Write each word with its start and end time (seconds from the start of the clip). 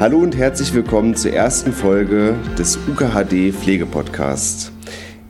Hallo 0.00 0.18
und 0.18 0.36
herzlich 0.36 0.72
willkommen 0.74 1.16
zur 1.16 1.32
ersten 1.32 1.72
Folge 1.72 2.36
des 2.56 2.78
UKHD 2.88 3.52
Pflegepodcasts. 3.52 4.70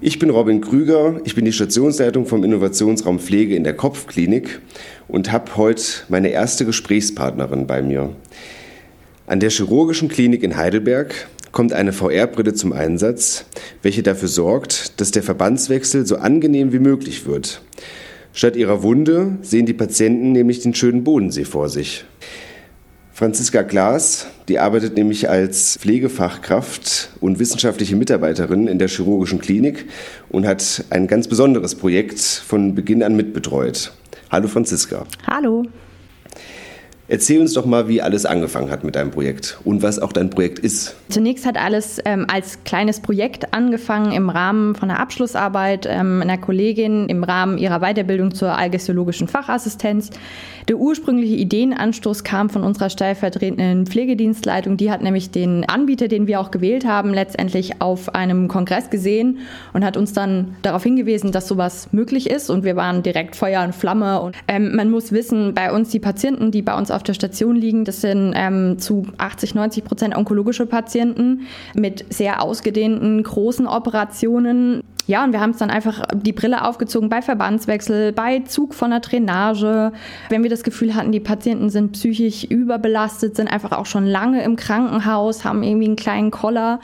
Ich 0.02 0.18
bin 0.18 0.28
Robin 0.28 0.60
Krüger, 0.60 1.22
ich 1.24 1.34
bin 1.34 1.46
die 1.46 1.54
Stationsleitung 1.54 2.26
vom 2.26 2.44
Innovationsraum 2.44 3.18
Pflege 3.18 3.56
in 3.56 3.64
der 3.64 3.72
Kopfklinik 3.72 4.60
und 5.08 5.32
habe 5.32 5.56
heute 5.56 5.82
meine 6.10 6.28
erste 6.28 6.66
Gesprächspartnerin 6.66 7.66
bei 7.66 7.80
mir. 7.80 8.14
An 9.26 9.40
der 9.40 9.48
chirurgischen 9.48 10.10
Klinik 10.10 10.42
in 10.42 10.58
Heidelberg 10.58 11.14
kommt 11.50 11.72
eine 11.72 11.94
VR-Brille 11.94 12.52
zum 12.52 12.74
Einsatz, 12.74 13.46
welche 13.80 14.02
dafür 14.02 14.28
sorgt, 14.28 15.00
dass 15.00 15.12
der 15.12 15.22
Verbandswechsel 15.22 16.04
so 16.04 16.16
angenehm 16.16 16.74
wie 16.74 16.78
möglich 16.78 17.24
wird. 17.24 17.62
Statt 18.34 18.54
ihrer 18.54 18.82
Wunde 18.82 19.38
sehen 19.40 19.64
die 19.64 19.72
Patienten 19.72 20.32
nämlich 20.32 20.60
den 20.60 20.74
schönen 20.74 21.04
Bodensee 21.04 21.46
vor 21.46 21.70
sich. 21.70 22.04
Franziska 23.18 23.64
Klaas, 23.64 24.28
die 24.46 24.60
arbeitet 24.60 24.96
nämlich 24.96 25.28
als 25.28 25.76
Pflegefachkraft 25.76 27.10
und 27.20 27.40
wissenschaftliche 27.40 27.96
Mitarbeiterin 27.96 28.68
in 28.68 28.78
der 28.78 28.86
chirurgischen 28.86 29.40
Klinik 29.40 29.86
und 30.28 30.46
hat 30.46 30.84
ein 30.90 31.08
ganz 31.08 31.26
besonderes 31.26 31.74
Projekt 31.74 32.20
von 32.20 32.76
Beginn 32.76 33.02
an 33.02 33.16
mitbetreut. 33.16 33.92
Hallo 34.30 34.46
Franziska. 34.46 35.04
Hallo. 35.26 35.64
Erzähl 37.10 37.40
uns 37.40 37.54
doch 37.54 37.64
mal, 37.64 37.88
wie 37.88 38.02
alles 38.02 38.26
angefangen 38.26 38.70
hat 38.70 38.84
mit 38.84 38.94
deinem 38.94 39.10
Projekt 39.10 39.58
und 39.64 39.82
was 39.82 39.98
auch 39.98 40.12
dein 40.12 40.28
Projekt 40.28 40.58
ist. 40.58 40.94
Zunächst 41.08 41.46
hat 41.46 41.56
alles 41.56 41.98
ähm, 42.04 42.26
als 42.28 42.64
kleines 42.64 43.00
Projekt 43.00 43.54
angefangen 43.54 44.12
im 44.12 44.28
Rahmen 44.28 44.74
von 44.74 44.90
einer 44.90 45.00
Abschlussarbeit 45.00 45.86
ähm, 45.90 46.20
einer 46.20 46.36
Kollegin 46.36 47.08
im 47.08 47.24
Rahmen 47.24 47.56
ihrer 47.56 47.80
Weiterbildung 47.80 48.34
zur 48.34 48.58
allgästiologischen 48.58 49.26
Fachassistenz. 49.26 50.10
Der 50.68 50.76
ursprüngliche 50.76 51.34
Ideenanstoß 51.36 52.24
kam 52.24 52.50
von 52.50 52.62
unserer 52.62 52.90
stellvertretenden 52.90 53.86
Pflegedienstleitung. 53.86 54.76
Die 54.76 54.90
hat 54.90 55.02
nämlich 55.02 55.30
den 55.30 55.66
Anbieter, 55.66 56.08
den 56.08 56.26
wir 56.26 56.40
auch 56.40 56.50
gewählt 56.50 56.84
haben, 56.84 57.14
letztendlich 57.14 57.80
auf 57.80 58.14
einem 58.14 58.48
Kongress 58.48 58.90
gesehen 58.90 59.38
und 59.72 59.82
hat 59.82 59.96
uns 59.96 60.12
dann 60.12 60.56
darauf 60.60 60.82
hingewiesen, 60.82 61.32
dass 61.32 61.48
sowas 61.48 61.88
möglich 61.92 62.28
ist. 62.28 62.50
Und 62.50 62.64
wir 62.64 62.76
waren 62.76 63.02
direkt 63.02 63.34
Feuer 63.34 63.64
und 63.64 63.74
Flamme. 63.74 64.20
Und 64.20 64.36
ähm, 64.46 64.76
man 64.76 64.90
muss 64.90 65.10
wissen, 65.10 65.54
bei 65.54 65.72
uns 65.72 65.88
die 65.88 66.00
Patienten, 66.00 66.50
die 66.50 66.60
bei 66.60 66.76
uns 66.76 66.90
auf 66.98 67.04
der 67.04 67.14
Station 67.14 67.54
liegen, 67.54 67.84
das 67.84 68.00
sind 68.00 68.32
ähm, 68.34 68.80
zu 68.80 69.06
80, 69.18 69.54
90 69.54 69.84
Prozent 69.84 70.16
onkologische 70.16 70.66
Patienten 70.66 71.46
mit 71.76 72.12
sehr 72.12 72.42
ausgedehnten, 72.42 73.22
großen 73.22 73.68
Operationen. 73.68 74.82
Ja, 75.06 75.22
und 75.22 75.32
wir 75.32 75.40
haben 75.40 75.50
es 75.50 75.58
dann 75.58 75.70
einfach 75.70 76.02
die 76.12 76.32
Brille 76.32 76.64
aufgezogen 76.64 77.08
bei 77.08 77.22
Verbandswechsel, 77.22 78.12
bei 78.12 78.40
Zug 78.40 78.74
von 78.74 78.90
der 78.90 78.98
Drainage. 78.98 79.92
Wenn 80.28 80.42
wir 80.42 80.50
das 80.50 80.64
Gefühl 80.64 80.96
hatten, 80.96 81.12
die 81.12 81.20
Patienten 81.20 81.70
sind 81.70 81.92
psychisch 81.92 82.42
überbelastet, 82.42 83.36
sind 83.36 83.46
einfach 83.46 83.70
auch 83.70 83.86
schon 83.86 84.04
lange 84.04 84.42
im 84.42 84.56
Krankenhaus, 84.56 85.44
haben 85.44 85.62
irgendwie 85.62 85.86
einen 85.86 85.96
kleinen 85.96 86.32
Koller. 86.32 86.80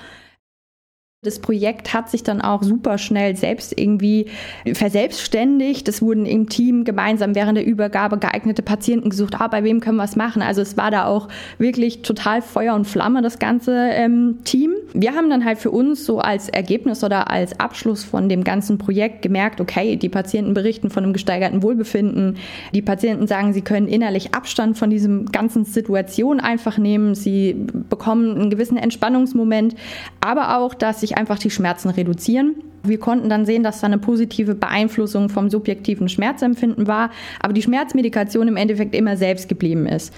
Das 1.24 1.38
Projekt 1.38 1.94
hat 1.94 2.10
sich 2.10 2.22
dann 2.22 2.42
auch 2.42 2.62
super 2.62 2.98
schnell 2.98 3.34
selbst 3.34 3.78
irgendwie 3.78 4.26
verselbstständigt. 4.74 5.88
Es 5.88 6.02
wurden 6.02 6.26
im 6.26 6.50
Team 6.50 6.84
gemeinsam 6.84 7.34
während 7.34 7.56
der 7.56 7.64
Übergabe 7.64 8.18
geeignete 8.18 8.62
Patienten 8.62 9.08
gesucht. 9.08 9.40
Ah, 9.40 9.48
bei 9.48 9.64
wem 9.64 9.80
können 9.80 9.96
wir 9.96 10.04
es 10.04 10.16
machen? 10.16 10.42
Also 10.42 10.60
es 10.60 10.76
war 10.76 10.90
da 10.90 11.06
auch 11.06 11.28
wirklich 11.56 12.02
total 12.02 12.42
Feuer 12.42 12.74
und 12.74 12.86
Flamme, 12.86 13.22
das 13.22 13.38
ganze 13.38 13.72
ähm, 13.72 14.40
Team. 14.44 14.74
Wir 14.92 15.14
haben 15.14 15.30
dann 15.30 15.46
halt 15.46 15.58
für 15.58 15.70
uns 15.70 16.04
so 16.04 16.18
als 16.18 16.50
Ergebnis 16.50 17.02
oder 17.02 17.30
als 17.30 17.58
Abschluss 17.58 18.04
von 18.04 18.28
dem 18.28 18.44
ganzen 18.44 18.76
Projekt 18.76 19.22
gemerkt, 19.22 19.62
okay, 19.62 19.96
die 19.96 20.10
Patienten 20.10 20.52
berichten 20.52 20.90
von 20.90 21.04
einem 21.04 21.14
gesteigerten 21.14 21.62
Wohlbefinden. 21.62 22.36
Die 22.74 22.82
Patienten 22.82 23.26
sagen, 23.26 23.54
sie 23.54 23.62
können 23.62 23.88
innerlich 23.88 24.34
Abstand 24.34 24.76
von 24.76 24.90
diesem 24.90 25.32
ganzen 25.32 25.64
Situation 25.64 26.38
einfach 26.40 26.76
nehmen. 26.76 27.14
Sie 27.14 27.56
bekommen 27.88 28.36
einen 28.36 28.50
gewissen 28.50 28.76
Entspannungsmoment, 28.76 29.74
aber 30.20 30.58
auch, 30.58 30.74
dass 30.74 31.00
sich 31.00 31.13
einfach 31.16 31.38
die 31.38 31.50
Schmerzen 31.50 31.90
reduzieren. 31.90 32.56
Wir 32.82 32.98
konnten 32.98 33.28
dann 33.28 33.46
sehen, 33.46 33.62
dass 33.62 33.80
da 33.80 33.86
eine 33.86 33.98
positive 33.98 34.54
Beeinflussung 34.54 35.28
vom 35.28 35.48
subjektiven 35.48 36.08
Schmerzempfinden 36.08 36.86
war, 36.86 37.10
aber 37.40 37.52
die 37.52 37.62
Schmerzmedikation 37.62 38.48
im 38.48 38.56
Endeffekt 38.56 38.94
immer 38.94 39.16
selbst 39.16 39.48
geblieben 39.48 39.86
ist 39.86 40.12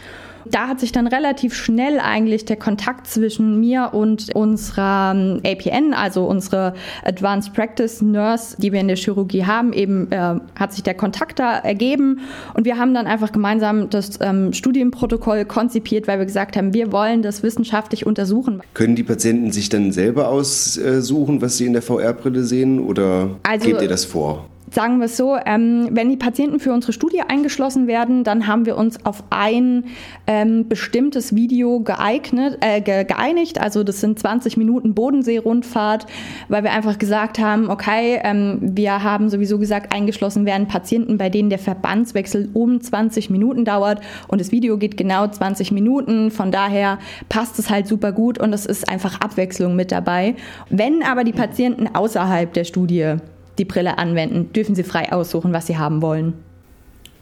da 0.51 0.69
hat 0.69 0.81
sich 0.81 0.93
dann 0.93 1.07
relativ 1.07 1.55
schnell 1.55 2.01
eigentlich 2.01 2.45
der 2.45 2.57
Kontakt 2.57 3.07
zwischen 3.07 3.61
mir 3.61 3.91
und 3.93 4.35
unserer 4.35 5.13
ähm, 5.15 5.41
APN, 5.45 5.95
also 5.95 6.27
unsere 6.27 6.75
Advanced 7.05 7.53
Practice 7.55 8.03
Nurse, 8.03 8.57
die 8.59 8.73
wir 8.73 8.81
in 8.81 8.89
der 8.89 8.97
Chirurgie 8.97 9.45
haben, 9.45 9.73
eben 9.73 10.11
äh, 10.11 10.35
hat 10.55 10.73
sich 10.73 10.83
der 10.83 10.95
Kontakt 10.95 11.39
da 11.39 11.59
ergeben 11.59 12.21
und 12.55 12.65
wir 12.65 12.79
haben 12.79 12.95
dann 12.95 13.07
einfach 13.07 13.33
gemeinsam 13.33 13.91
das 13.91 14.19
ähm, 14.21 14.53
Studienprotokoll 14.53 15.45
konzipiert, 15.45 16.09
weil 16.09 16.19
wir 16.19 16.27
gesagt 16.27 16.57
haben, 16.57 16.75
wir 16.75 16.93
wollen 16.93 17.23
das 17.23 17.43
wissenschaftlich 17.43 18.07
untersuchen. 18.07 18.63
Können 18.75 18.97
die 18.97 19.03
Patienten 19.03 19.53
sich 19.53 19.69
dann 19.69 19.93
selber 19.93 20.29
aussuchen, 20.29 21.41
was 21.41 21.57
sie 21.57 21.67
in 21.67 21.73
der 21.73 21.83
VR-Brille 21.83 22.45
sehen 22.45 22.81
oder 22.81 23.31
also, 23.43 23.67
gebt 23.67 23.83
ihr 23.83 23.89
das 23.89 24.05
vor? 24.05 24.47
Sagen 24.71 24.99
wir 24.99 25.07
es 25.07 25.17
so, 25.17 25.37
ähm, 25.45 25.89
wenn 25.93 26.11
die 26.11 26.17
Patienten 26.17 26.59
für 26.61 26.73
unsere 26.73 26.93
Studie 26.93 27.23
eingeschlossen 27.27 27.87
werden, 27.87 28.25
dann 28.25 28.47
haben 28.47 28.67
wir 28.67 28.77
uns 28.77 29.05
auf 29.05 29.23
ein 29.31 29.85
ähm, 30.27 30.69
bestimmtes 30.69 31.35
Video 31.35 31.81
geeignet, 31.81 32.59
äh, 32.61 32.81
geeinigt. 32.81 33.61
Also 33.61 33.85
das 33.85 34.01
sind 34.01 34.19
20 34.19 34.57
Minuten 34.57 34.95
Bodensee-Rundfahrt, 34.95 36.07
weil 36.49 36.65
wir 36.65 36.73
einfach 36.73 36.99
gesagt 36.99 37.39
haben, 37.39 37.71
okay, 37.71 38.21
ähm, 38.23 38.59
wir 38.61 39.03
haben 39.03 39.29
sowieso 39.29 39.59
gesagt, 39.59 39.95
eingeschlossen 39.95 40.47
werden 40.47 40.67
Patienten, 40.67 41.19
bei 41.19 41.31
denen 41.31 41.51
der 41.51 41.59
Verbandswechsel 41.59 42.51
um 42.53 42.81
20 42.81 43.31
Minuten 43.31 43.65
dauert 43.65 44.01
und 44.29 44.41
das 44.41 44.53
Video 44.53 44.79
geht 44.79 44.97
genau 44.97 45.27
20 45.29 45.73
Minuten. 45.73 46.31
Von 46.31 46.51
daher 46.51 46.99
passt 47.29 47.59
es 47.59 47.71
halt 47.71 47.87
super 47.87 48.13
gut 48.13 48.39
und 48.39 48.53
es 48.53 48.67
ist 48.67 48.89
einfach 48.89 49.21
Abwechslung 49.21 49.77
mit 49.77 49.93
dabei. 49.93 50.35
Wenn 50.71 51.03
aber 51.03 51.25
die 51.25 51.33
Patienten 51.33 51.89
außerhalb 51.95 52.53
der 52.53 52.65
Studie 52.65 53.17
die 53.59 53.65
Brille 53.65 53.99
anwenden, 53.99 54.53
dürfen 54.53 54.75
sie 54.75 54.85
frei 54.85 55.13
aussuchen, 55.13 55.53
was 55.53 55.67
sie 55.67 55.79
haben 55.79 56.03
wollen. 56.03 56.35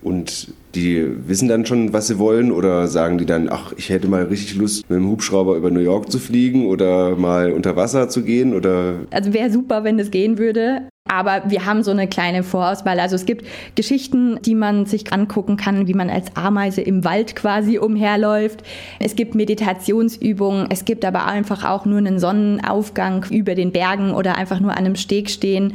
Und 0.04 0.48
die 0.74 1.06
wissen 1.26 1.48
dann 1.48 1.64
schon, 1.64 1.94
was 1.94 2.08
sie 2.08 2.18
wollen 2.18 2.52
oder 2.52 2.88
sagen 2.88 3.16
die 3.16 3.24
dann, 3.24 3.48
ach, 3.48 3.72
ich 3.76 3.88
hätte 3.88 4.06
mal 4.06 4.24
richtig 4.24 4.54
Lust, 4.56 4.88
mit 4.90 4.98
dem 4.98 5.08
Hubschrauber 5.08 5.56
über 5.56 5.70
New 5.70 5.80
York 5.80 6.10
zu 6.10 6.18
fliegen 6.18 6.66
oder 6.66 7.16
mal 7.16 7.52
unter 7.52 7.74
Wasser 7.74 8.10
zu 8.10 8.22
gehen 8.22 8.54
oder? 8.54 8.96
Also 9.10 9.32
wäre 9.32 9.50
super, 9.50 9.82
wenn 9.82 9.96
das 9.96 10.10
gehen 10.10 10.36
würde. 10.36 10.82
Aber 11.10 11.42
wir 11.48 11.64
haben 11.64 11.82
so 11.82 11.90
eine 11.90 12.08
kleine 12.08 12.42
Vorauswahl. 12.42 12.98
Also 12.98 13.14
es 13.16 13.24
gibt 13.24 13.46
Geschichten, 13.76 14.38
die 14.42 14.54
man 14.54 14.84
sich 14.84 15.12
angucken 15.12 15.56
kann, 15.56 15.86
wie 15.86 15.94
man 15.94 16.10
als 16.10 16.34
Ameise 16.34 16.80
im 16.80 17.04
Wald 17.04 17.36
quasi 17.36 17.78
umherläuft. 17.78 18.62
Es 18.98 19.14
gibt 19.14 19.34
Meditationsübungen. 19.34 20.66
Es 20.70 20.84
gibt 20.84 21.04
aber 21.04 21.26
einfach 21.26 21.64
auch 21.64 21.84
nur 21.84 21.98
einen 21.98 22.18
Sonnenaufgang 22.18 23.26
über 23.30 23.54
den 23.54 23.70
Bergen 23.70 24.12
oder 24.12 24.36
einfach 24.36 24.60
nur 24.60 24.72
an 24.72 24.78
einem 24.78 24.96
Steg 24.96 25.30
stehen 25.30 25.74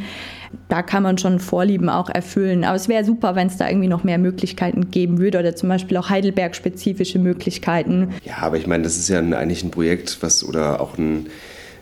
da 0.68 0.82
kann 0.82 1.04
man 1.04 1.18
schon 1.18 1.40
Vorlieben 1.40 1.90
auch 1.90 2.10
erfüllen. 2.10 2.64
Aber 2.64 2.76
es 2.76 2.88
wäre 2.88 3.04
super, 3.04 3.36
wenn 3.36 3.48
es 3.48 3.58
da 3.58 3.68
irgendwie 3.68 3.88
noch 3.88 4.04
mehr 4.04 4.18
Möglichkeiten 4.18 4.92
geben 4.92 5.20
würde 5.20 5.40
oder 5.40 5.56
zum 5.56 5.70
Beispiel 5.70 5.98
auch 5.98 6.10
Heidelberg-spezifische 6.10 7.20
Möglichkeiten. 7.20 8.10
Ja, 8.24 8.38
aber 8.42 8.58
ich 8.58 8.68
meine, 8.68 8.84
das 8.84 8.98
ist 8.98 9.10
ja 9.10 9.20
ein, 9.20 9.34
eigentlich 9.34 9.64
ein 9.64 9.72
Projekt, 9.72 10.18
was 10.22 10.44
oder 10.44 10.82
auch 10.82 10.98
ein 10.98 11.28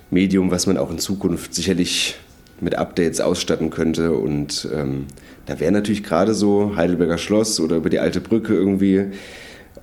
Medium, 0.10 0.52
was 0.52 0.68
man 0.68 0.78
auch 0.78 0.92
in 0.92 1.00
Zukunft 1.00 1.54
sicherlich 1.54 2.16
mit 2.60 2.78
Updates 2.78 3.22
ausstatten 3.22 3.70
könnte. 3.70 4.14
Und 4.14 4.68
ähm, 4.74 5.06
da 5.46 5.60
wäre 5.60 5.72
natürlich 5.72 6.04
gerade 6.04 6.34
so 6.34 6.76
Heidelberger 6.76 7.18
Schloss 7.18 7.60
oder 7.60 7.78
über 7.78 7.90
die 7.90 8.00
alte 8.00 8.22
Brücke 8.22 8.54
irgendwie, 8.54 9.06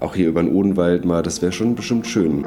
auch 0.01 0.15
hier 0.15 0.29
über 0.29 0.43
den 0.43 0.53
Odenwald 0.53 1.05
mal, 1.05 1.23
das 1.23 1.41
wäre 1.41 1.53
schon 1.53 1.75
bestimmt 1.75 2.07
schön. 2.07 2.45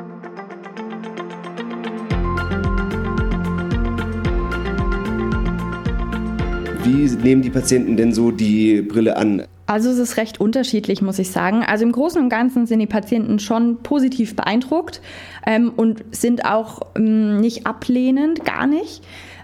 Wie 6.87 7.09
nehmen 7.17 7.41
die 7.41 7.49
Patienten 7.49 7.97
denn 7.97 8.13
so 8.13 8.31
die 8.31 8.81
Brille 8.81 9.17
an? 9.17 9.43
Also 9.65 9.89
es 9.89 9.97
ist 9.97 10.15
recht 10.15 10.39
unterschiedlich, 10.39 11.01
muss 11.01 11.19
ich 11.19 11.31
sagen. 11.31 11.65
Also 11.67 11.83
im 11.83 11.91
Großen 11.91 12.21
und 12.21 12.29
Ganzen 12.29 12.65
sind 12.65 12.79
die 12.79 12.87
Patienten 12.87 13.39
schon 13.39 13.83
positiv 13.83 14.37
beeindruckt 14.37 15.01
ähm, 15.45 15.73
und 15.75 16.05
sind 16.11 16.45
auch 16.45 16.79
ähm, 16.95 17.41
nicht 17.41 17.67
ablehnend, 17.67 18.45
gar 18.45 18.67
nicht. 18.67 19.03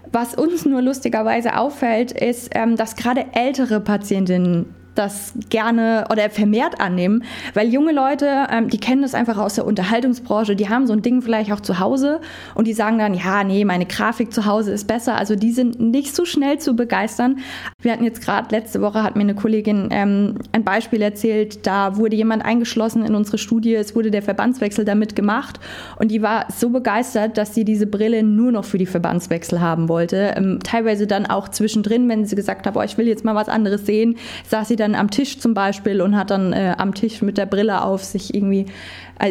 Was 0.10 0.36
uns 0.36 0.66
nur 0.66 0.82
lustigerweise 0.82 1.58
auffällt, 1.58 2.14
ist, 2.14 2.52
ähm, 2.56 2.78
dass 2.78 2.96
gerade 2.96 3.26
ältere 3.34 3.82
Patientinnen 3.82 4.68
das 4.96 5.34
gerne 5.50 6.06
oder 6.12 6.30
vermehrt 6.30 6.80
annehmen, 6.80 7.24
weil 7.54 7.68
junge 7.70 7.92
Leute, 7.92 8.48
ähm, 8.52 8.70
die 8.70 8.80
kennen 8.80 9.02
das 9.02 9.16
einfach 9.16 9.38
aus 9.38 9.56
der 9.56 9.66
Unterhaltungsbranche, 9.66 10.56
die 10.56 10.70
haben 10.70 10.88
so 10.88 10.94
ein 10.94 11.02
Ding 11.02 11.22
vielleicht 11.22 11.52
auch 11.52 11.60
zu 11.60 11.80
Hause 11.80 12.22
und 12.56 12.68
die 12.68 12.74
sagen 12.74 13.00
dann, 13.00 13.14
ja, 13.14 13.44
nee, 13.44 13.66
meine 13.66 13.86
Grafik 13.86 14.34
zu 14.34 14.46
Hause 14.46 14.72
ist 14.72 14.88
besser. 14.88 15.16
Also 15.16 15.36
die 15.36 15.52
sind 15.52 15.80
nicht 15.80 16.16
so 16.16 16.26
schnell 16.26 16.60
zu 16.60 16.76
begeistern. 16.76 17.40
Wir 17.82 17.92
hatten 17.92 18.04
jetzt 18.04 18.22
gerade 18.22 18.54
letzte 18.56 18.82
Woche 18.82 19.04
hat 19.04 19.16
mir 19.16 19.22
eine 19.22 19.36
Kollegin 19.36 19.90
ähm, 19.92 20.36
ein 20.52 20.64
Beispiel 20.64 21.02
erzählt, 21.02 21.66
da 21.66 21.98
wurde 21.98 22.16
jemand 22.16 22.46
eingeschlossen 22.46 23.06
in 23.06 23.16
unsere 23.16 23.38
Studie, 23.38 23.76
es 23.76 23.96
wurde 23.96 24.12
der 24.12 24.22
Verbandswechsel 24.22 24.86
damit 24.86 25.16
gemacht 25.16 25.60
und 25.98 26.12
die 26.12 26.22
war 26.22 26.46
so 26.56 26.70
begeistert, 26.70 27.38
dass 27.38 27.56
sie 27.56 27.66
diese 27.66 27.88
Brille 27.88 28.24
nur 28.24 28.52
noch 28.52 28.66
für 28.66 28.78
die 28.78 28.86
Verbandswechsel 28.86 29.60
haben 29.60 29.90
wollte. 29.90 30.34
Ähm, 30.38 30.60
teilweise 30.64 31.08
dann 31.08 31.26
auch 31.26 31.50
zwischendrin, 31.50 32.08
wenn 32.10 32.26
sie 32.26 32.36
gesagt 32.36 32.66
hat, 32.66 32.74
boah, 32.74 32.84
ich 32.84 32.98
will 32.98 33.08
jetzt 33.08 33.26
mal 33.26 33.36
was 33.36 33.50
anderes 33.50 33.86
sehen, 33.86 34.18
saß 34.48 34.68
sie 34.68 34.76
da 34.76 34.83
dann 34.84 34.96
am 34.96 35.10
Tisch 35.10 35.40
zum 35.40 35.54
Beispiel 35.54 36.02
und 36.02 36.16
hat 36.16 36.30
dann 36.30 36.54
äh, 36.54 36.76
am 36.78 36.94
Tisch 36.94 37.22
mit 37.22 37.38
der 37.38 37.46
Brille 37.46 37.84
auf 37.84 38.04
sich 38.04 38.34
irgendwie 38.34 38.68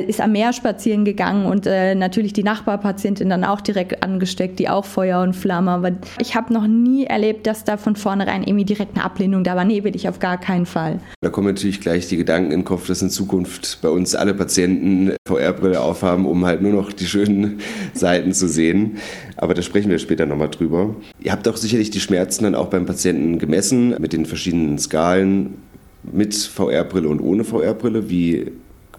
ist 0.06 0.20
am 0.20 0.32
Meer 0.32 0.52
spazieren 0.52 1.04
gegangen 1.04 1.46
und 1.46 1.66
äh, 1.66 1.94
natürlich 1.94 2.32
die 2.32 2.42
Nachbarpatientin 2.42 3.28
dann 3.28 3.44
auch 3.44 3.60
direkt 3.60 4.02
angesteckt, 4.02 4.58
die 4.58 4.68
auch 4.68 4.84
Feuer 4.84 5.20
und 5.22 5.34
Flamme. 5.34 5.70
Aber 5.72 5.92
ich 6.20 6.34
habe 6.34 6.52
noch 6.52 6.66
nie 6.66 7.04
erlebt, 7.04 7.46
dass 7.46 7.64
da 7.64 7.76
von 7.76 7.96
vornherein 7.96 8.42
irgendwie 8.42 8.64
direkt 8.64 8.96
eine 8.96 9.04
Ablehnung 9.04 9.44
da 9.44 9.56
war. 9.56 9.64
Nee, 9.64 9.84
will 9.84 9.94
ich 9.94 10.08
auf 10.08 10.18
gar 10.18 10.38
keinen 10.38 10.66
Fall. 10.66 11.00
Da 11.20 11.30
kommen 11.30 11.48
natürlich 11.48 11.80
gleich 11.80 12.08
die 12.08 12.16
Gedanken 12.16 12.52
in 12.52 12.60
den 12.60 12.64
Kopf, 12.64 12.86
dass 12.86 13.02
in 13.02 13.10
Zukunft 13.10 13.80
bei 13.82 13.88
uns 13.88 14.14
alle 14.14 14.34
Patienten 14.34 15.12
VR-Brille 15.26 15.80
aufhaben, 15.80 16.26
um 16.26 16.44
halt 16.46 16.62
nur 16.62 16.72
noch 16.72 16.92
die 16.92 17.06
schönen 17.06 17.60
Seiten 17.94 18.32
zu 18.32 18.48
sehen. 18.48 18.98
Aber 19.36 19.54
da 19.54 19.62
sprechen 19.62 19.90
wir 19.90 19.98
später 19.98 20.26
nochmal 20.26 20.48
drüber. 20.48 20.94
Ihr 21.20 21.32
habt 21.32 21.46
auch 21.48 21.56
sicherlich 21.56 21.90
die 21.90 22.00
Schmerzen 22.00 22.44
dann 22.44 22.54
auch 22.54 22.68
beim 22.68 22.86
Patienten 22.86 23.38
gemessen 23.38 23.94
mit 23.98 24.12
den 24.12 24.26
verschiedenen 24.26 24.78
Skalen 24.78 25.54
mit 26.02 26.34
VR-Brille 26.34 27.08
und 27.08 27.20
ohne 27.20 27.44
VR-Brille. 27.44 28.10
Wie 28.10 28.52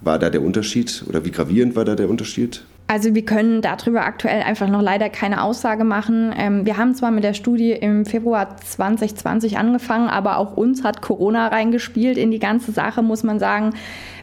war 0.04 0.20
da 0.20 0.30
der 0.30 0.42
Unterschied 0.42 1.04
oder 1.08 1.26
wie 1.26 1.32
gravierend 1.32 1.76
war 1.76 1.86
da 1.86 1.96
der 1.96 2.10
Unterschied? 2.10 2.64
Also 2.88 3.16
wir 3.16 3.24
können 3.24 3.62
darüber 3.62 4.06
aktuell 4.06 4.44
einfach 4.44 4.68
noch 4.68 4.82
leider 4.82 5.10
keine 5.10 5.42
Aussage 5.42 5.86
machen. 5.86 6.34
Ähm, 6.38 6.66
wir 6.66 6.78
haben 6.78 6.94
zwar 6.94 7.12
mit 7.12 7.24
der 7.24 7.34
Studie 7.34 7.72
im 7.72 8.06
Februar 8.06 8.58
2020 8.58 9.58
angefangen, 9.58 10.10
aber 10.10 10.38
auch 10.38 10.58
uns 10.58 10.84
hat 10.84 11.02
Corona 11.02 11.48
reingespielt 11.48 12.18
in 12.18 12.30
die 12.30 12.40
ganze 12.40 12.72
Sache, 12.72 13.02
muss 13.02 13.24
man 13.24 13.40
sagen. 13.40 13.74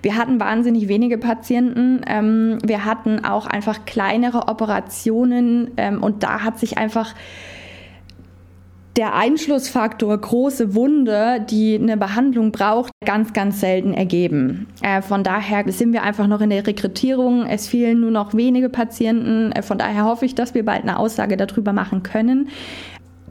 Wir 0.03 0.17
hatten 0.17 0.39
wahnsinnig 0.41 0.89
wenige 0.89 1.17
Patienten. 1.17 2.03
Ähm, 2.07 2.59
wir 2.63 2.85
hatten 2.85 3.25
auch 3.25 3.47
einfach 3.47 3.87
kleinere 3.87 4.49
Operationen 4.49 5.71
ähm, 5.79 6.03
und 6.03 6.23
da 6.23 6.43
hat 6.43 6.59
sich 6.59 6.77
einfach 6.77 7.15
der 8.97 9.15
Einschlussfaktor 9.15 10.19
große 10.19 10.75
Wunde, 10.75 11.45
die 11.49 11.79
eine 11.81 11.97
Behandlung 11.97 12.53
braucht, 12.53 12.91
ganz, 13.05 13.33
ganz 13.33 13.61
selten 13.61 13.95
ergeben. 13.95 14.67
Äh, 14.83 15.01
von 15.03 15.23
daher 15.23 15.71
sind 15.73 15.93
wir 15.93 16.03
einfach 16.03 16.27
noch 16.27 16.41
in 16.41 16.51
der 16.51 16.67
Rekrutierung. 16.67 17.47
Es 17.47 17.69
fehlen 17.69 18.01
nur 18.01 18.11
noch 18.11 18.35
wenige 18.35 18.69
Patienten. 18.69 19.53
Äh, 19.53 19.63
von 19.63 19.79
daher 19.79 20.05
hoffe 20.05 20.25
ich, 20.25 20.35
dass 20.35 20.55
wir 20.55 20.65
bald 20.65 20.83
eine 20.83 20.99
Aussage 20.99 21.37
darüber 21.37 21.73
machen 21.73 22.03
können. 22.03 22.49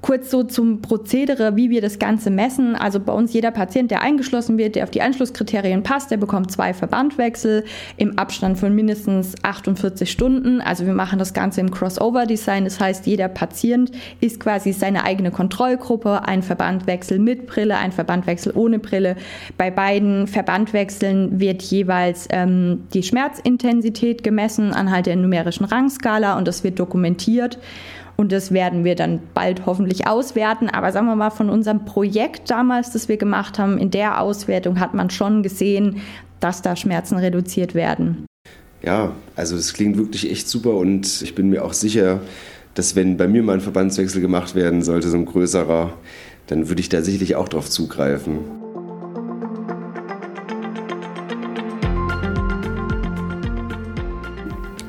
Kurz 0.02 0.32
so 0.32 0.44
zum 0.44 0.82
Prozedere, 0.82 1.56
wie 1.56 1.70
wir 1.70 1.82
das 1.82 2.00
Ganze 2.00 2.30
messen. 2.30 2.76
Also 2.76 3.00
bei 3.00 3.12
uns 3.12 3.34
jeder 3.34 3.52
Patient, 3.52 3.92
der 3.92 4.02
eingeschlossen 4.02 4.58
wird, 4.58 4.76
der 4.76 4.84
auf 4.84 4.92
die 4.92 5.02
Einschlusskriterien 5.02 5.84
passt, 5.84 6.12
der 6.12 6.18
bekommt 6.18 6.52
zwei 6.52 6.74
Verbandwechsel 6.74 7.66
im 7.98 8.18
Abstand 8.18 8.58
von 8.58 8.74
mindestens 8.74 9.36
48 9.44 10.10
Stunden. 10.10 10.62
Also 10.62 10.86
wir 10.86 10.94
machen 10.94 11.20
das 11.20 11.34
Ganze 11.34 11.62
im 11.62 11.72
Crossover-Design. 11.72 12.64
Das 12.64 12.80
heißt, 12.80 13.08
jeder 13.08 13.28
Patient 13.28 13.92
ist 14.22 14.40
quasi 14.40 14.72
seine 14.72 15.04
eigene 15.04 15.32
Kontrollgruppe. 15.32 16.26
Ein 16.26 16.44
Verbandwechsel 16.44 17.20
mit 17.20 17.48
Brille, 17.48 17.78
ein 17.78 17.92
Verbandwechsel 17.92 18.54
ohne 18.56 18.80
Brille. 18.80 19.16
Bei 19.58 19.70
beiden 19.70 20.28
Verbandwechseln 20.28 21.40
wird 21.40 21.62
jeweils 21.62 22.28
ähm, 22.32 22.84
die 22.94 23.04
Schmerzintensität 23.04 24.24
gemessen 24.24 24.74
anhand 24.74 25.08
der 25.08 25.16
numerischen 25.16 25.66
Rangskala 25.66 26.38
und 26.38 26.48
das 26.48 26.64
wird 26.64 26.80
dokumentiert. 26.80 27.60
Und 28.20 28.34
das 28.34 28.52
werden 28.52 28.84
wir 28.84 28.96
dann 28.96 29.22
bald 29.34 29.66
hoffentlich 29.66 30.06
auswerten. 30.06 30.68
Aber 30.68 30.92
sagen 30.92 31.08
wir 31.08 31.16
mal, 31.16 31.30
von 31.30 31.50
unserem 31.50 31.86
Projekt 31.86 32.52
damals, 32.52 32.92
das 32.92 33.08
wir 33.08 33.16
gemacht 33.16 33.58
haben, 33.58 33.78
in 33.78 33.92
der 33.92 34.20
Auswertung 34.20 34.82
hat 34.82 34.94
man 34.94 35.10
schon 35.10 35.42
gesehen, 35.42 36.02
dass 36.42 36.62
da 36.62 36.76
Schmerzen 36.76 37.16
reduziert 37.16 37.76
werden. 37.76 38.26
Ja, 38.84 39.14
also 39.38 39.56
das 39.56 39.74
klingt 39.74 39.98
wirklich 39.98 40.30
echt 40.30 40.50
super 40.50 40.74
und 40.74 41.22
ich 41.22 41.34
bin 41.34 41.50
mir 41.50 41.64
auch 41.64 41.72
sicher, 41.72 42.20
dass 42.74 42.98
wenn 42.98 43.16
bei 43.16 43.30
mir 43.30 43.42
mal 43.42 43.54
ein 43.54 43.62
Verbandswechsel 43.62 44.20
gemacht 44.20 44.54
werden 44.54 44.82
sollte, 44.82 45.08
so 45.08 45.16
ein 45.16 45.24
größerer, 45.24 45.94
dann 46.48 46.68
würde 46.68 46.82
ich 46.82 46.90
da 46.90 47.02
sicherlich 47.02 47.38
auch 47.38 47.48
drauf 47.48 47.70
zugreifen. 47.70 48.59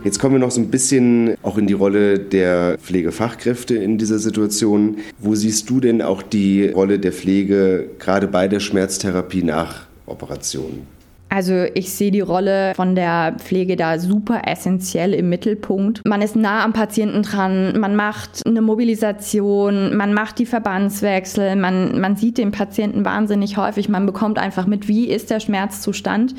Jetzt 0.02 0.19
kommen 0.19 0.37
wir 0.37 0.38
noch 0.38 0.50
so 0.50 0.62
ein 0.62 0.70
bisschen 0.70 1.37
auch 1.43 1.58
in 1.58 1.67
die 1.67 1.75
Rolle 1.75 2.19
der 2.19 2.79
Pflegefachkräfte 2.79 3.75
in 3.75 3.99
dieser 3.99 4.19
Situation. 4.19 4.97
Wo 5.19 5.35
siehst 5.35 5.69
du 5.69 5.79
denn 5.79 6.00
auch 6.00 6.23
die 6.23 6.69
Rolle 6.69 6.99
der 6.99 7.12
Pflege 7.12 7.91
gerade 7.99 8.26
bei 8.26 8.49
der 8.49 8.61
Schmerztherapie 8.61 9.43
nach 9.43 9.87
Operationen? 10.06 10.87
Also 11.32 11.64
ich 11.75 11.93
sehe 11.93 12.11
die 12.11 12.20
Rolle 12.20 12.73
von 12.75 12.97
der 12.97 13.37
Pflege 13.38 13.76
da 13.76 14.00
super 14.00 14.43
essentiell 14.47 15.14
im 15.14 15.29
Mittelpunkt. 15.29 16.00
Man 16.05 16.23
ist 16.23 16.35
nah 16.35 16.64
am 16.64 16.73
Patienten 16.73 17.23
dran, 17.23 17.79
man 17.79 17.94
macht 17.94 18.44
eine 18.47 18.62
Mobilisation, 18.62 19.97
man 19.97 20.12
macht 20.12 20.41
die 20.41 20.47
Verbandswechsel, 20.47 21.55
man, 21.55 22.00
man 22.00 22.17
sieht 22.17 22.38
den 22.38 22.50
Patienten 22.50 23.05
wahnsinnig 23.05 23.58
häufig, 23.58 23.88
man 23.88 24.06
bekommt 24.06 24.38
einfach 24.38 24.67
mit, 24.67 24.88
wie 24.88 25.08
ist 25.08 25.31
der 25.31 25.38
Schmerzzustand. 25.38 26.35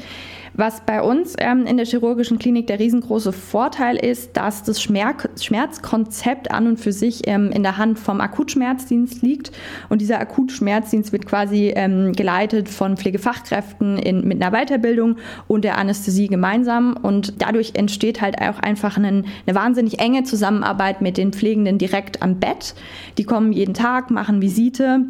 Was 0.54 0.82
bei 0.82 1.02
uns 1.02 1.36
ähm, 1.40 1.66
in 1.66 1.78
der 1.78 1.86
chirurgischen 1.86 2.38
Klinik 2.38 2.68
der 2.68 2.80
riesengroße 2.80 3.32
Vorteil 3.32 3.96
ist, 3.96 4.36
dass 4.36 4.64
das 4.64 4.82
Schmerz 4.82 5.28
Schmerzkonzept 5.42 6.52
an 6.52 6.68
und 6.68 6.80
für 6.80 6.92
sich 6.92 7.28
ähm, 7.28 7.52
in 7.52 7.64
der 7.64 7.78
Hand 7.78 8.00
vom 8.00 8.20
Akutschmerzdienst 8.20 9.22
liegt. 9.22 9.52
Und 9.90 10.02
dieser 10.02 10.20
Akutschmerzdienst 10.20 11.14
wird 11.14 11.26
quasi 11.26 11.72
ähm, 11.76 12.12
geleitet 12.14 12.68
von 12.68 12.98
Pflegefachkräften 12.98 13.98
in, 13.98 14.28
mit 14.28 14.42
einer 14.42 14.52
Weiterbildung 14.52 15.18
und 15.48 15.64
der 15.64 15.78
Anästhesie 15.78 16.28
gemeinsam. 16.28 16.98
Und 17.02 17.42
dadurch 17.42 17.72
entsteht 17.76 18.22
halt 18.22 18.42
auch 18.42 18.60
einfach 18.60 18.98
einen, 18.98 19.26
eine 19.48 19.56
wahnsinnig 19.56 20.00
enge 20.00 20.24
Zusammenarbeit 20.24 21.02
mit 21.02 21.18
den 21.18 21.32
Pflegenden 21.32 21.78
direkt 21.78 22.22
am 22.22 22.40
Bett. 22.40 22.76
Die 23.18 23.24
kommen 23.24 23.54
jeden 23.54 23.74
Tag, 23.74 24.12
machen 24.12 24.42
Visite 24.42 25.06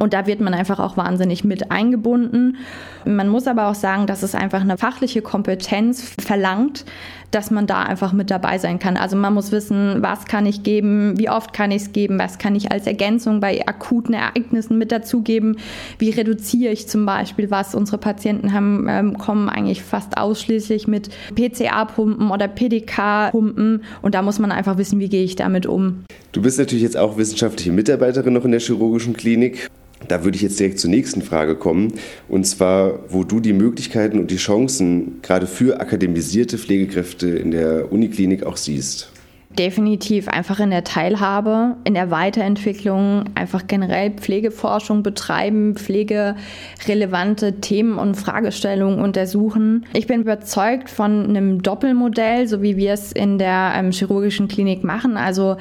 und 0.00 0.14
da 0.14 0.26
wird 0.26 0.40
man 0.40 0.54
einfach 0.54 0.80
auch 0.80 0.96
wahnsinnig 0.96 1.44
mit 1.44 1.70
eingebunden. 1.70 2.56
Man 3.04 3.28
muss 3.28 3.46
aber 3.46 3.68
auch 3.68 3.74
sagen, 3.74 4.06
dass 4.06 4.22
es 4.22 4.34
einfach 4.34 4.62
eine 4.62 4.78
fachliche 4.78 5.20
Kompetenz 5.20 6.14
verlangt, 6.18 6.86
dass 7.30 7.50
man 7.50 7.66
da 7.66 7.82
einfach 7.82 8.12
mit 8.12 8.30
dabei 8.30 8.58
sein 8.58 8.78
kann. 8.78 8.96
Also 8.96 9.16
man 9.16 9.34
muss 9.34 9.52
wissen, 9.52 10.02
was 10.02 10.24
kann 10.24 10.46
ich 10.46 10.62
geben, 10.62 11.18
wie 11.18 11.28
oft 11.28 11.52
kann 11.52 11.70
ich 11.70 11.82
es 11.82 11.92
geben, 11.92 12.18
was 12.18 12.38
kann 12.38 12.56
ich 12.56 12.72
als 12.72 12.86
Ergänzung 12.86 13.40
bei 13.40 13.66
akuten 13.66 14.14
Ereignissen 14.14 14.78
mit 14.78 14.90
dazugeben, 14.90 15.58
wie 15.98 16.10
reduziere 16.10 16.72
ich 16.72 16.88
zum 16.88 17.04
Beispiel 17.06 17.50
was. 17.50 17.74
Unsere 17.74 17.98
Patienten 17.98 18.52
haben, 18.52 18.86
ähm, 18.88 19.18
kommen 19.18 19.48
eigentlich 19.50 19.82
fast 19.82 20.16
ausschließlich 20.16 20.88
mit 20.88 21.10
PCA-Pumpen 21.34 22.30
oder 22.30 22.48
PDK-Pumpen 22.48 23.82
und 24.00 24.14
da 24.14 24.22
muss 24.22 24.38
man 24.38 24.50
einfach 24.50 24.78
wissen, 24.78 24.98
wie 24.98 25.10
gehe 25.10 25.24
ich 25.24 25.36
damit 25.36 25.66
um. 25.66 26.04
Du 26.32 26.42
bist 26.42 26.58
natürlich 26.58 26.82
jetzt 26.82 26.96
auch 26.96 27.16
wissenschaftliche 27.18 27.70
Mitarbeiterin 27.70 28.32
noch 28.32 28.44
in 28.44 28.52
der 28.52 28.60
chirurgischen 28.60 29.14
Klinik. 29.14 29.68
Da 30.08 30.24
würde 30.24 30.36
ich 30.36 30.42
jetzt 30.42 30.58
direkt 30.58 30.78
zur 30.78 30.90
nächsten 30.90 31.22
Frage 31.22 31.54
kommen, 31.54 31.92
und 32.28 32.46
zwar, 32.46 33.00
wo 33.08 33.22
du 33.24 33.40
die 33.40 33.52
Möglichkeiten 33.52 34.18
und 34.18 34.30
die 34.30 34.36
Chancen 34.36 35.20
gerade 35.22 35.46
für 35.46 35.80
akademisierte 35.80 36.58
Pflegekräfte 36.58 37.28
in 37.28 37.50
der 37.50 37.92
Uniklinik 37.92 38.44
auch 38.44 38.56
siehst. 38.56 39.12
Definitiv 39.58 40.28
einfach 40.28 40.60
in 40.60 40.70
der 40.70 40.84
Teilhabe, 40.84 41.76
in 41.82 41.94
der 41.94 42.12
Weiterentwicklung, 42.12 43.24
einfach 43.34 43.66
generell 43.66 44.12
Pflegeforschung 44.12 45.02
betreiben, 45.02 45.74
pflegerelevante 45.74 47.60
Themen 47.60 47.98
und 47.98 48.14
Fragestellungen 48.14 49.00
untersuchen. 49.00 49.86
Ich 49.92 50.06
bin 50.06 50.20
überzeugt 50.20 50.88
von 50.88 51.24
einem 51.28 51.62
Doppelmodell, 51.62 52.46
so 52.46 52.62
wie 52.62 52.76
wir 52.76 52.92
es 52.92 53.10
in 53.10 53.38
der 53.38 53.72
ähm, 53.74 53.90
chirurgischen 53.90 54.46
Klinik 54.46 54.84
machen. 54.84 55.16
Also 55.16 55.56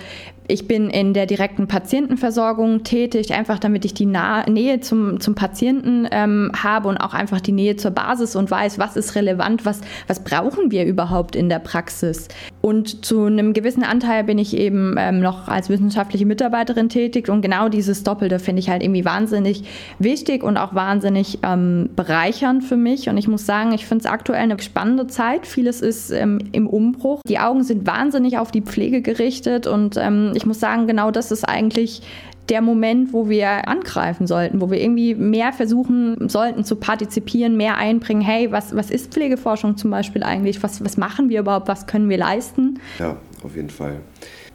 ich 0.50 0.68
bin 0.68 0.90
in 0.90 1.14
der 1.14 1.28
direkten 1.28 1.68
Patientenversorgung 1.68 2.84
tätig, 2.84 3.34
einfach 3.34 3.60
damit 3.60 3.86
ich 3.86 3.94
die 3.94 4.08
Nähe 4.08 4.80
zum, 4.80 5.20
zum 5.20 5.36
Patienten 5.36 6.08
ähm, 6.12 6.52
habe 6.62 6.88
und 6.88 6.98
auch 6.98 7.14
einfach 7.14 7.40
die 7.40 7.52
Nähe 7.52 7.76
zur 7.76 7.92
Basis 7.92 8.36
und 8.36 8.50
weiß, 8.50 8.80
was 8.80 8.98
ist 8.98 9.16
relevant, 9.16 9.66
was, 9.66 9.82
was 10.08 10.24
brauchen 10.24 10.72
wir 10.72 10.86
überhaupt 10.86 11.36
in 11.36 11.50
der 11.50 11.60
Praxis. 11.60 12.28
Und 12.62 13.06
zu 13.06 13.26
einem 13.26 13.54
gewissen 13.54 13.84
Anteil 13.84 14.24
bin 14.24 14.40
ich 14.40 14.58
eben 14.58 14.96
ähm, 14.98 15.20
noch 15.20 15.48
als 15.48 15.70
wissenschaftliche 15.70 16.26
Mitarbeiterin 16.26 16.90
tätig 16.90 17.30
und 17.30 17.42
genau 17.42 17.70
dieses 17.70 18.04
Doppelte 18.04 18.40
finde 18.40 18.60
ich 18.60 18.70
halt 18.70 18.82
irgendwie 18.82 19.06
wahnsinnig 19.06 19.64
wichtig 20.00 20.44
und 20.44 20.58
auch 20.58 20.74
wahnsinnig 20.74 21.40
ähm, 21.44 21.92
bereichernd 21.96 22.64
für 22.64 22.78
mich. 22.78 23.08
Und 23.08 23.18
ich 23.18 23.28
muss 23.28 23.46
sagen, 23.46 23.72
ich 23.72 23.86
finde 23.86 24.06
es 24.06 24.12
aktuell 24.12 24.42
eine 24.42 24.60
spannende 24.60 25.06
Zeit. 25.06 25.46
Vieles 25.46 25.82
ist 25.82 26.10
ähm, 26.10 26.40
im 26.52 26.68
Umbruch. 26.68 27.22
Die 27.28 27.38
Augen 27.38 27.64
sind 27.64 27.86
wahnsinnig 27.86 28.40
auf 28.40 28.52
die 28.52 28.62
Pflege 28.62 29.02
gerichtet 29.02 29.68
und 29.68 29.96
ähm, 29.98 30.34
ich 30.40 30.46
muss 30.46 30.60
sagen, 30.60 30.88
genau 30.88 31.12
das 31.12 31.32
ist 31.32 31.44
eigentlich 31.44 32.02
der 32.48 32.62
Moment, 32.62 33.14
wo 33.14 33.30
wir 33.30 33.68
angreifen 33.68 34.26
sollten, 34.26 34.62
wo 34.62 34.72
wir 34.72 34.82
irgendwie 34.82 35.14
mehr 35.14 35.54
versuchen 35.54 36.30
sollten 36.30 36.64
zu 36.64 36.78
partizipieren, 36.78 37.58
mehr 37.58 37.78
einbringen. 37.78 38.22
Hey, 38.22 38.52
was, 38.52 38.76
was 38.76 38.90
ist 38.90 39.14
Pflegeforschung 39.14 39.78
zum 39.78 39.92
Beispiel 39.92 40.24
eigentlich? 40.24 40.64
Was, 40.64 40.84
was 40.84 40.98
machen 40.98 41.30
wir 41.30 41.42
überhaupt? 41.42 41.68
Was 41.68 41.88
können 41.88 42.10
wir 42.10 42.18
leisten? 42.18 42.80
Ja, 42.98 43.18
auf 43.44 43.56
jeden 43.56 43.70
Fall. 43.70 43.98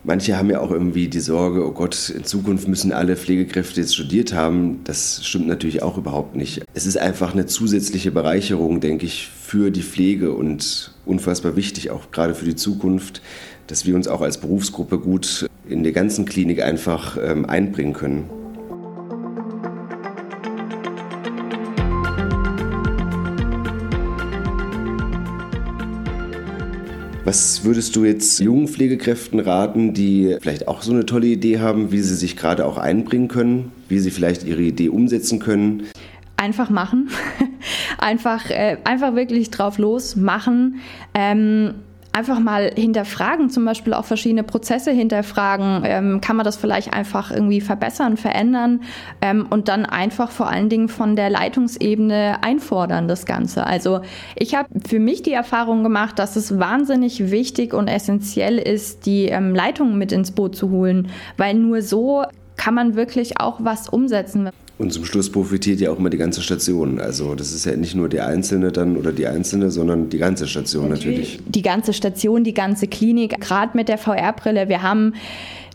Manche 0.03 0.37
haben 0.37 0.51
ja 0.51 0.61
auch 0.61 0.71
irgendwie 0.71 1.09
die 1.09 1.21
Sorge, 1.21 1.67
oh 1.67 1.73
Gott, 1.73 2.11
in 2.11 2.25
Zukunft 2.25 2.67
müssen 2.67 2.93
alle 2.93 3.17
Pflegekräfte 3.17 3.81
jetzt 3.81 3.95
studiert 3.95 4.35
haben. 4.35 4.81
Das 4.85 5.25
stimmt 5.25 5.47
natürlich 5.47 5.83
auch 5.83 5.97
überhaupt 5.97 6.35
nicht. 6.37 6.63
Es 6.75 6.87
ist 6.87 6.99
einfach 6.99 7.33
eine 7.33 7.47
zusätzliche 7.47 8.11
Bereicherung, 8.11 8.81
denke 8.81 9.07
ich, 9.07 9.29
für 9.29 9.71
die 9.71 9.83
Pflege 9.83 10.33
und 10.33 10.93
unfassbar 11.07 11.57
wichtig, 11.57 11.91
auch 11.91 12.11
gerade 12.11 12.35
für 12.35 12.45
die 12.45 12.57
Zukunft, 12.57 13.23
dass 13.67 13.87
wir 13.87 13.95
uns 13.95 14.09
auch 14.09 14.21
als 14.21 14.39
Berufsgruppe 14.39 14.99
gut 14.99 15.47
in 15.67 15.83
der 15.83 15.93
ganzen 15.93 16.25
Klinik 16.25 16.63
einfach 16.63 17.17
ähm, 17.23 17.47
einbringen 17.47 17.93
können. 17.93 18.29
Was 27.25 27.65
würdest 27.65 27.97
du 27.97 28.05
jetzt 28.05 28.39
jungen 28.39 28.69
Pflegekräften 28.69 29.41
raten, 29.41 29.95
die 29.95 30.37
vielleicht 30.43 30.69
auch 30.69 30.83
so 30.83 30.93
eine 30.93 31.07
tolle 31.07 31.27
Idee 31.27 31.59
haben, 31.59 31.91
wie 31.91 32.01
sie 32.01 32.15
sich 32.15 32.37
gerade 32.37 32.67
auch 32.67 32.77
einbringen 32.77 33.29
können, 33.29 33.73
wie 33.89 33.99
sie 33.99 34.11
vielleicht 34.11 34.45
ihre 34.45 34.61
Idee 34.61 34.91
umsetzen 34.91 35.39
können? 35.39 35.85
Einfach 36.37 36.69
machen. 36.69 37.09
einfach, 37.99 38.51
äh, 38.51 38.77
einfach 38.85 39.15
wirklich 39.15 39.49
drauf 39.51 39.79
los 39.79 40.17
machen. 40.17 40.81
Ähm 41.15 41.77
einfach 42.15 42.39
mal 42.39 42.71
hinterfragen, 42.75 43.51
zum 43.51 43.65
Beispiel 43.65 43.93
auch 43.93 44.05
verschiedene 44.05 44.45
Prozesse 44.45 44.93
hinterfragen. 44.93 45.83
Ähm, 45.85 46.21
kann 46.21 46.37
man 46.37 46.45
das 46.45 46.57
vielleicht 46.57 46.93
einfach 46.93 47.33
irgendwie 47.33 47.61
verbessern, 47.61 48.17
verändern 48.17 48.83
ähm, 49.21 49.47
und 49.51 49.69
dann 49.69 49.85
einfach 49.85 50.31
vor 50.31 50.49
allen 50.49 50.69
Dingen 50.69 50.89
von 50.89 51.17
der 51.17 51.29
Leitungsebene 51.29 52.39
einfordern, 52.43 53.09
das 53.09 53.27
Ganze. 53.27 53.67
Also 53.67 54.01
ich 54.37 54.55
habe 54.55 54.69
für 54.87 55.01
mich 55.01 55.23
die 55.23 55.33
Erfahrung 55.33 55.83
gemacht, 55.83 56.19
dass 56.21 56.37
es 56.37 56.59
wahnsinnig 56.59 57.33
wichtig 57.33 57.75
und 57.75 57.89
essentiell 57.89 58.59
ist, 58.59 59.07
die 59.07 59.27
ähm, 59.27 59.53
Leitung 59.53 59.99
mit 59.99 60.13
ins 60.13 60.31
Boot 60.31 60.55
zu 60.55 60.71
holen, 60.71 61.09
weil 61.37 61.55
nur 61.55 61.83
so 61.83 62.23
kann 62.57 62.75
man 62.75 62.95
wirklich 62.95 63.41
auch 63.41 63.59
was 63.61 63.89
umsetzen. 63.89 64.51
Und 64.77 64.93
zum 64.93 65.05
Schluss 65.05 65.31
profitiert 65.31 65.81
ja 65.81 65.91
auch 65.91 65.99
immer 65.99 66.11
die 66.11 66.17
ganze 66.17 66.43
Station. 66.43 67.01
Also 67.01 67.35
das 67.35 67.53
ist 67.53 67.65
ja 67.65 67.77
nicht 67.77 67.95
nur 67.95 68.09
der 68.09 68.27
Einzelne 68.27 68.73
dann 68.73 68.97
oder 68.97 69.13
die 69.13 69.27
Einzelne, 69.27 69.71
sondern 69.71 70.09
die 70.09 70.19
ganze 70.19 70.49
Station 70.49 70.89
natürlich. 70.89 71.39
Die 71.47 71.63
ganze 71.63 71.93
Station, 71.93 72.43
die 72.43 72.55
ganze 72.55 72.89
Klinik, 72.89 73.41
gerade 73.41 73.77
mit 73.77 73.89
der 73.89 73.99
VR-Brille. 73.99 74.69
Wir 74.69 74.83
haben 74.83 75.15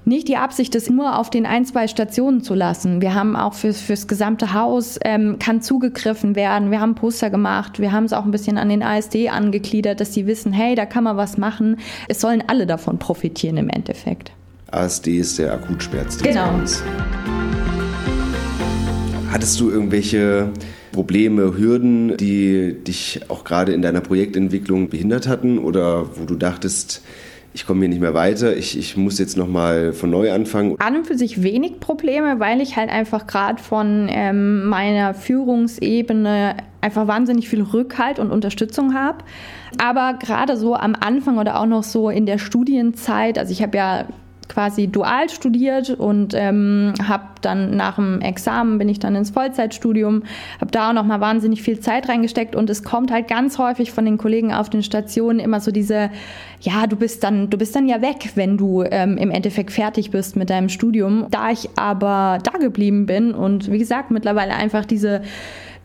nicht 0.03 0.27
die 0.27 0.35
Absicht, 0.35 0.75
das 0.75 0.89
nur 0.89 1.17
auf 1.17 1.29
den 1.29 1.45
ein, 1.45 1.65
zwei 1.65 1.87
Stationen 1.87 2.41
zu 2.41 2.55
lassen. 2.55 3.01
Wir 3.01 3.13
haben 3.13 3.35
auch 3.35 3.53
fürs, 3.53 3.79
fürs 3.79 4.07
gesamte 4.07 4.53
Haus, 4.53 4.99
ähm, 5.05 5.37
kann 5.39 5.61
zugegriffen 5.61 6.35
werden. 6.35 6.71
Wir 6.71 6.81
haben 6.81 6.95
Poster 6.95 7.29
gemacht. 7.29 7.79
Wir 7.79 7.91
haben 7.91 8.05
es 8.05 8.13
auch 8.13 8.25
ein 8.25 8.31
bisschen 8.31 8.57
an 8.57 8.69
den 8.69 8.83
ASD 8.83 9.29
angegliedert, 9.29 10.01
dass 10.01 10.13
sie 10.13 10.25
wissen, 10.25 10.51
hey, 10.51 10.75
da 10.75 10.85
kann 10.85 11.03
man 11.03 11.15
was 11.15 11.37
machen. 11.37 11.77
Es 12.07 12.19
sollen 12.19 12.43
alle 12.47 12.65
davon 12.65 12.97
profitieren 12.97 13.57
im 13.57 13.69
Endeffekt. 13.69 14.31
ASD 14.71 15.19
ist 15.19 15.39
der 15.39 15.53
Akutsperrdienst. 15.53 16.23
Genau. 16.23 16.59
Hattest 19.31 19.59
du 19.59 19.69
irgendwelche 19.69 20.51
Probleme, 20.91 21.55
Hürden, 21.55 22.17
die 22.17 22.75
dich 22.83 23.21
auch 23.29 23.43
gerade 23.43 23.73
in 23.73 23.81
deiner 23.81 24.01
Projektentwicklung 24.01 24.89
behindert 24.89 25.27
hatten 25.27 25.59
oder 25.59 26.17
wo 26.17 26.25
du 26.25 26.35
dachtest, 26.35 27.03
ich 27.53 27.65
komme 27.65 27.81
hier 27.81 27.89
nicht 27.89 28.01
mehr 28.01 28.13
weiter, 28.13 28.55
ich, 28.55 28.77
ich 28.77 28.97
muss 28.97 29.19
jetzt 29.19 29.37
nochmal 29.37 29.93
von 29.93 30.09
neu 30.09 30.31
anfangen? 30.31 30.75
An 30.79 30.95
und 30.95 31.07
für 31.07 31.17
sich 31.17 31.43
wenig 31.43 31.79
Probleme, 31.79 32.39
weil 32.39 32.59
ich 32.59 32.75
halt 32.75 32.89
einfach 32.89 33.27
gerade 33.27 33.61
von 33.61 34.07
ähm, 34.09 34.65
meiner 34.65 35.13
Führungsebene 35.13 36.57
einfach 36.81 37.07
wahnsinnig 37.07 37.49
viel 37.49 37.61
Rückhalt 37.61 38.17
und 38.17 38.31
Unterstützung 38.31 38.95
habe. 38.95 39.19
Aber 39.77 40.17
gerade 40.19 40.57
so 40.57 40.75
am 40.75 40.95
Anfang 40.99 41.37
oder 41.37 41.59
auch 41.59 41.67
noch 41.67 41.83
so 41.83 42.09
in 42.09 42.25
der 42.25 42.39
Studienzeit, 42.39 43.37
also 43.37 43.51
ich 43.51 43.61
habe 43.61 43.77
ja 43.77 44.05
quasi 44.49 44.87
dual 44.87 45.29
studiert 45.29 45.91
und 45.91 46.33
ähm, 46.35 46.93
habe 47.07 47.23
dann 47.41 47.77
nach 47.77 47.95
dem 47.95 48.19
Examen 48.19 48.77
bin 48.77 48.89
ich 48.89 48.99
dann 48.99 49.15
ins 49.15 49.29
Vollzeitstudium, 49.29 50.23
habe 50.59 50.71
da 50.71 50.89
auch 50.89 50.93
noch 50.93 51.05
mal 51.05 51.21
wahnsinnig 51.21 51.61
viel 51.61 51.79
Zeit 51.79 52.09
reingesteckt 52.09 52.55
und 52.55 52.69
es 52.69 52.83
kommt 52.83 53.11
halt 53.11 53.27
ganz 53.27 53.57
häufig 53.57 53.91
von 53.91 54.03
den 54.03 54.17
Kollegen 54.17 54.51
auf 54.51 54.69
den 54.69 54.83
Stationen 54.83 55.39
immer 55.39 55.59
so 55.61 55.71
diese, 55.71 56.09
ja, 56.59 56.87
du 56.87 56.95
bist 56.95 57.23
dann, 57.23 57.49
du 57.49 57.57
bist 57.57 57.75
dann 57.75 57.87
ja 57.87 58.01
weg, 58.01 58.31
wenn 58.35 58.57
du 58.57 58.83
ähm, 58.83 59.17
im 59.17 59.31
Endeffekt 59.31 59.71
fertig 59.71 60.11
bist 60.11 60.35
mit 60.35 60.49
deinem 60.49 60.69
Studium. 60.69 61.27
Da 61.29 61.51
ich 61.51 61.69
aber 61.77 62.39
da 62.43 62.57
geblieben 62.57 63.05
bin 63.05 63.33
und 63.33 63.71
wie 63.71 63.77
gesagt 63.77 64.11
mittlerweile 64.11 64.55
einfach 64.55 64.83
diese 64.83 65.21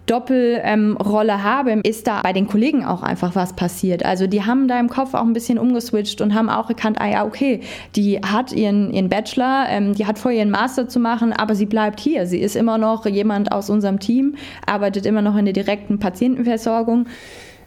Doppelrolle 0.07 1.33
ähm, 1.33 1.45
habe, 1.45 1.81
ist 1.83 2.07
da 2.07 2.21
bei 2.23 2.33
den 2.33 2.47
Kollegen 2.47 2.85
auch 2.85 3.03
einfach 3.03 3.35
was 3.35 3.55
passiert. 3.55 4.05
Also 4.05 4.27
die 4.27 4.43
haben 4.43 4.69
da 4.69 4.79
im 4.79 4.89
Kopf 4.89 5.15
auch 5.15 5.23
ein 5.23 5.33
bisschen 5.33 5.59
umgeswitcht 5.59 6.21
und 6.21 6.35
haben 6.35 6.51
auch 6.51 6.69
erkannt, 6.69 7.01
ah 7.01 7.09
ja, 7.09 7.25
okay, 7.25 7.61
die 7.97 8.19
hat 8.19 8.53
ihren, 8.53 8.93
ihren 8.93 9.09
Bachelor, 9.09 9.67
ähm, 9.69 9.95
die 9.95 10.07
hat 10.07 10.19
vor, 10.19 10.31
ihren 10.31 10.51
Master 10.51 10.89
zu 10.89 11.01
machen, 11.01 11.33
aber 11.33 11.55
sie 11.55 11.67
bleibt 11.67 12.01
hier. 12.01 12.27
Sie 12.27 12.39
ist 12.39 12.57
immer 12.57 12.77
noch 12.77 13.07
jemand 13.07 13.53
aus 13.53 13.71
unserem 13.71 13.99
Team, 13.99 14.35
arbeitet 14.67 15.07
immer 15.07 15.23
noch 15.23 15.37
in 15.37 15.47
der 15.47 15.55
direkten 15.55 15.99
Patientenversorgung. 15.99 17.07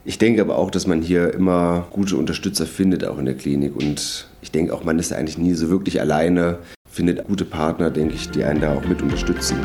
Ich 0.06 0.18
denke 0.18 0.42
aber 0.42 0.58
auch, 0.58 0.72
dass 0.72 0.88
man 0.88 1.02
hier 1.02 1.34
immer 1.34 1.88
gute 1.92 2.16
Unterstützer 2.16 2.66
findet, 2.66 3.04
auch 3.04 3.18
in 3.18 3.26
der 3.26 3.36
Klinik. 3.36 3.76
Und 3.76 4.28
ich 4.42 4.52
denke 4.52 4.74
auch, 4.74 4.86
man 4.86 5.00
ist 5.00 5.12
eigentlich 5.12 5.38
nie 5.38 5.54
so 5.54 5.70
wirklich 5.70 6.00
alleine, 6.00 6.60
findet 6.90 7.26
gute 7.26 7.44
Partner, 7.44 7.90
denke 7.90 8.16
ich, 8.16 8.30
die 8.30 8.44
einen 8.44 8.62
da 8.62 8.74
auch 8.74 8.86
mit 8.86 9.02
unterstützen. 9.02 9.58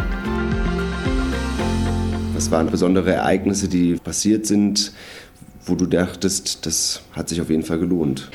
Was 2.42 2.50
waren 2.50 2.66
besondere 2.66 3.12
Ereignisse, 3.12 3.68
die 3.68 3.94
passiert 3.94 4.46
sind, 4.46 4.92
wo 5.64 5.76
du 5.76 5.87
dachtest, 5.87 6.66
das 6.66 7.00
hat 7.12 7.28
sich 7.28 7.40
auf 7.40 7.50
jeden 7.50 7.62
Fall 7.62 7.78
gelohnt? 7.78 8.32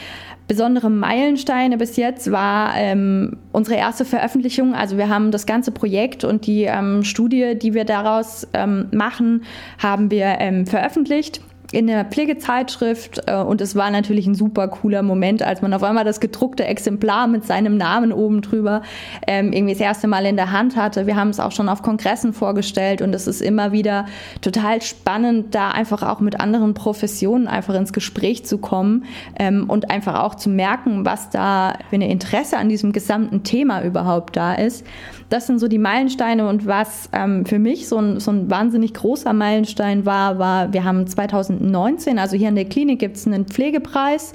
Besondere 0.48 0.90
Meilensteine 0.90 1.78
bis 1.78 1.98
jetzt 1.98 2.32
war 2.32 2.72
ähm, 2.78 3.36
unsere 3.52 3.76
erste 3.76 4.06
Veröffentlichung. 4.06 4.74
Also 4.74 4.98
wir 4.98 5.10
haben 5.10 5.32
das 5.32 5.46
ganze 5.46 5.74
Projekt 5.74 6.24
und 6.24 6.48
die 6.48 6.64
ähm, 6.64 7.04
Studie, 7.04 7.56
die 7.62 7.74
wir 7.74 7.84
daraus 7.84 8.48
ähm, 8.54 8.88
machen, 8.94 9.44
haben 9.78 10.10
wir 10.10 10.38
ähm, 10.40 10.66
veröffentlicht 10.66 11.42
in 11.72 11.88
der 11.88 12.06
Pflegezeitschrift 12.06 13.24
äh, 13.28 13.36
und 13.36 13.60
es 13.60 13.76
war 13.76 13.92
natürlich 13.92 14.26
ein 14.26 14.36
super 14.36 14.68
cooler 14.70 15.04
Moment, 15.04 15.44
als 15.44 15.62
man 15.62 15.74
auf 15.74 15.84
einmal 15.84 16.06
das 16.06 16.20
gedruckte 16.20 16.66
Exemplar 16.66 17.28
mit 17.28 17.46
seinem 17.46 17.78
Namen 17.78 18.14
oben 18.14 18.42
drüber 18.42 18.82
ähm, 19.28 19.52
irgendwie 19.52 19.74
das 19.74 19.82
erste 19.82 20.08
Mal 20.08 20.26
in 20.26 20.38
der 20.38 20.52
Hand 20.52 20.78
hatte. 20.78 21.08
Wir 21.08 21.18
haben 21.18 21.30
es 21.30 21.40
auch 21.40 21.52
schon 21.52 21.68
auf 21.68 21.82
Kongressen 21.82 22.32
vorgestellt 22.34 23.02
und 23.02 23.14
es 23.14 23.28
ist 23.28 23.42
immer 23.42 23.72
wieder 23.72 24.06
total 24.42 24.82
spannend, 24.82 25.54
da 25.56 25.72
einfach 25.72 26.04
auch 26.04 26.22
mit 26.22 26.40
anderen 26.40 26.74
Professionen 26.74 27.48
einfach 27.48 27.76
ins 27.76 27.92
Gespräch 27.92 28.46
zu 28.46 28.60
kommen 28.60 29.06
ähm, 29.38 29.70
und 29.70 29.92
einfach 29.92 30.24
auch 30.24 30.36
zu 30.36 30.50
merken, 30.50 31.06
was 31.06 31.30
da 31.30 31.74
für 31.90 31.96
ein 31.96 32.02
Interesse 32.02 32.58
an 32.58 32.70
diesem 32.70 32.94
gesamten 32.94 33.44
Thema 33.44 33.84
überhaupt 33.84 34.38
da 34.38 34.54
ist. 34.54 34.86
Das 35.30 35.46
sind 35.46 35.60
so 35.60 35.68
die 35.68 35.78
Meilensteine 35.78 36.48
und 36.48 36.68
was 36.68 37.10
ähm, 37.12 37.46
für 37.46 37.60
mich 37.60 37.90
so 37.90 37.98
ein, 37.98 38.20
so 38.22 38.32
ein 38.32 38.50
wahnsinnig 38.50 38.94
großer 38.94 39.34
Meilenstein 39.34 40.06
war, 40.06 40.40
war, 40.40 40.72
wir 40.72 40.86
haben 40.86 41.06
2019, 41.06 42.18
also 42.18 42.38
hier 42.38 42.48
in 42.48 42.56
der 42.56 42.66
Klinik 42.66 43.00
gibt 43.00 43.18
es 43.18 43.28
einen 43.28 43.46
Pflegepreis 43.46 44.32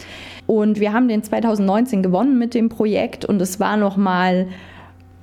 und 0.47 0.81
wir 0.81 0.93
haben 0.93 1.09
den 1.09 1.23
2019 1.23 2.03
gewonnen 2.03 2.39
mit 2.39 2.53
dem 2.53 2.69
Projekt 2.69 3.25
und 3.25 3.41
es 3.41 3.59
war 3.59 3.79
nochmal 3.79 4.49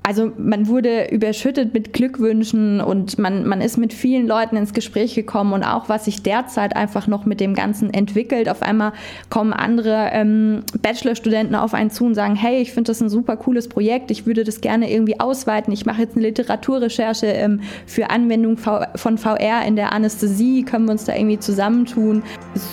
also 0.09 0.31
man 0.39 0.67
wurde 0.67 1.11
überschüttet 1.11 1.71
mit 1.71 1.93
Glückwünschen 1.93 2.81
und 2.81 3.19
man, 3.19 3.45
man 3.45 3.61
ist 3.61 3.77
mit 3.77 3.93
vielen 3.93 4.25
Leuten 4.25 4.55
ins 4.55 4.73
Gespräch 4.73 5.13
gekommen 5.13 5.53
und 5.53 5.63
auch 5.63 5.87
was 5.87 6.05
sich 6.05 6.23
derzeit 6.23 6.75
einfach 6.75 7.05
noch 7.05 7.27
mit 7.27 7.39
dem 7.39 7.53
Ganzen 7.53 7.93
entwickelt. 7.93 8.49
Auf 8.49 8.63
einmal 8.63 8.93
kommen 9.29 9.53
andere 9.53 10.09
ähm, 10.11 10.63
Bachelorstudenten 10.81 11.55
auf 11.55 11.75
einen 11.75 11.91
zu 11.91 12.07
und 12.07 12.15
sagen, 12.15 12.35
hey, 12.35 12.59
ich 12.59 12.71
finde 12.71 12.89
das 12.89 13.01
ein 13.01 13.09
super 13.09 13.37
cooles 13.37 13.69
Projekt, 13.69 14.09
ich 14.09 14.25
würde 14.25 14.43
das 14.43 14.61
gerne 14.61 14.91
irgendwie 14.91 15.19
ausweiten. 15.19 15.71
Ich 15.71 15.85
mache 15.85 16.01
jetzt 16.01 16.17
eine 16.17 16.25
Literaturrecherche 16.25 17.27
ähm, 17.27 17.61
für 17.85 18.09
Anwendung 18.09 18.57
von 18.57 19.19
VR 19.19 19.63
in 19.67 19.75
der 19.75 19.93
Anästhesie, 19.93 20.63
können 20.63 20.85
wir 20.85 20.93
uns 20.93 21.05
da 21.05 21.13
irgendwie 21.13 21.37
zusammentun. 21.37 22.23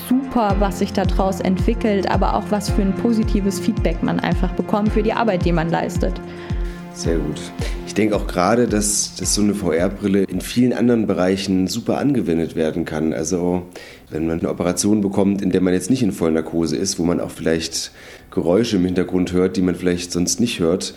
Super, 0.09 0.57
was 0.59 0.79
sich 0.79 0.95
daraus 0.95 1.41
entwickelt, 1.41 2.11
aber 2.11 2.35
auch 2.35 2.45
was 2.49 2.71
für 2.71 2.81
ein 2.81 2.95
positives 2.95 3.61
Feedback 3.61 4.03
man 4.03 4.21
einfach 4.21 4.53
bekommt 4.53 4.89
für 4.89 5.03
die 5.03 5.13
Arbeit, 5.13 5.45
die 5.45 5.53
man 5.53 5.69
leistet. 5.69 6.19
Sehr 6.97 7.19
gut. 7.19 7.39
Ich 7.87 7.93
denke 7.93 8.17
auch 8.17 8.27
gerade, 8.27 8.67
dass, 8.67 9.17
dass 9.17 9.35
so 9.35 9.43
eine 9.43 9.55
VR-Brille 9.55 10.23
in 10.23 10.41
vielen 10.41 10.73
anderen 10.73 11.07
Bereichen 11.07 11.67
super 11.67 11.99
angewendet 11.99 12.57
werden 12.57 12.87
kann. 12.87 13.13
Also 13.13 13.67
wenn 14.09 14.27
man 14.27 14.41
eine 14.41 14.49
Operation 14.49 15.03
bekommt, 15.03 15.43
in 15.43 15.51
der 15.51 15.61
man 15.61 15.75
jetzt 15.75 15.91
nicht 15.91 16.03
in 16.03 16.11
Vollnarkose 16.11 16.75
ist, 16.75 16.99
wo 16.99 17.05
man 17.05 17.21
auch 17.21 17.31
vielleicht 17.31 17.93
Geräusche 18.31 18.77
im 18.77 18.87
Hintergrund 18.87 19.33
hört, 19.33 19.59
die 19.59 19.63
man 19.63 19.75
vielleicht 19.75 20.11
sonst 20.11 20.41
nicht 20.41 20.59
hört, 20.59 20.95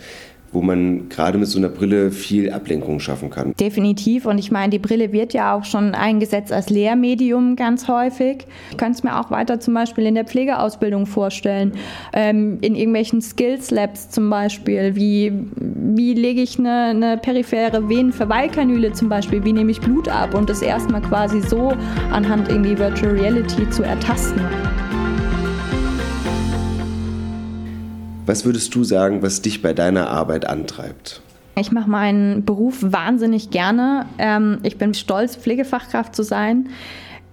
wo 0.52 0.62
man 0.62 1.08
gerade 1.08 1.38
mit 1.38 1.48
so 1.48 1.58
einer 1.58 1.68
Brille 1.68 2.10
viel 2.10 2.50
Ablenkung 2.50 2.98
schaffen 2.98 3.30
kann. 3.30 3.54
Definitiv. 3.58 4.26
Und 4.26 4.38
ich 4.38 4.50
meine, 4.50 4.70
die 4.70 4.78
Brille 4.78 5.12
wird 5.12 5.32
ja 5.32 5.54
auch 5.54 5.64
schon 5.64 5.94
eingesetzt 5.94 6.52
als 6.52 6.70
Lehrmedium 6.70 7.56
ganz 7.56 7.86
häufig. 7.86 8.46
Ich 8.70 8.76
könnte 8.76 8.98
es 8.98 9.02
mir 9.04 9.18
auch 9.20 9.30
weiter 9.30 9.60
zum 9.60 9.74
Beispiel 9.74 10.06
in 10.06 10.14
der 10.14 10.24
Pflegeausbildung 10.24 11.06
vorstellen, 11.06 11.72
ähm, 12.12 12.58
in 12.62 12.74
irgendwelchen 12.74 13.22
Skills 13.22 13.70
Labs 13.70 14.10
zum 14.10 14.28
Beispiel. 14.28 14.96
Wie, 14.96 15.32
wie 15.82 16.12
lege 16.14 16.42
ich 16.42 16.58
eine, 16.58 16.86
eine 16.90 17.16
periphere 17.16 17.88
Venenverweilkanüle 17.88 18.92
zum 18.92 19.08
Beispiel? 19.08 19.44
Wie 19.44 19.52
nehme 19.52 19.70
ich 19.70 19.80
Blut 19.80 20.08
ab? 20.08 20.34
Und 20.34 20.50
das 20.50 20.60
erstmal 20.60 21.00
quasi 21.00 21.40
so 21.40 21.72
anhand 22.12 22.48
irgendwie 22.48 22.78
Virtual 22.78 23.12
Reality 23.12 23.68
zu 23.70 23.82
ertasten. 23.82 24.42
Was 28.26 28.44
würdest 28.44 28.74
du 28.74 28.84
sagen, 28.84 29.22
was 29.22 29.40
dich 29.40 29.62
bei 29.62 29.72
deiner 29.72 30.10
Arbeit 30.10 30.46
antreibt? 30.46 31.22
Ich 31.56 31.72
mache 31.72 31.90
meinen 31.90 32.44
Beruf 32.44 32.78
wahnsinnig 32.80 33.50
gerne. 33.50 34.06
Ähm, 34.18 34.58
ich 34.62 34.76
bin 34.76 34.94
stolz, 34.94 35.36
Pflegefachkraft 35.36 36.14
zu 36.14 36.22
sein. 36.22 36.68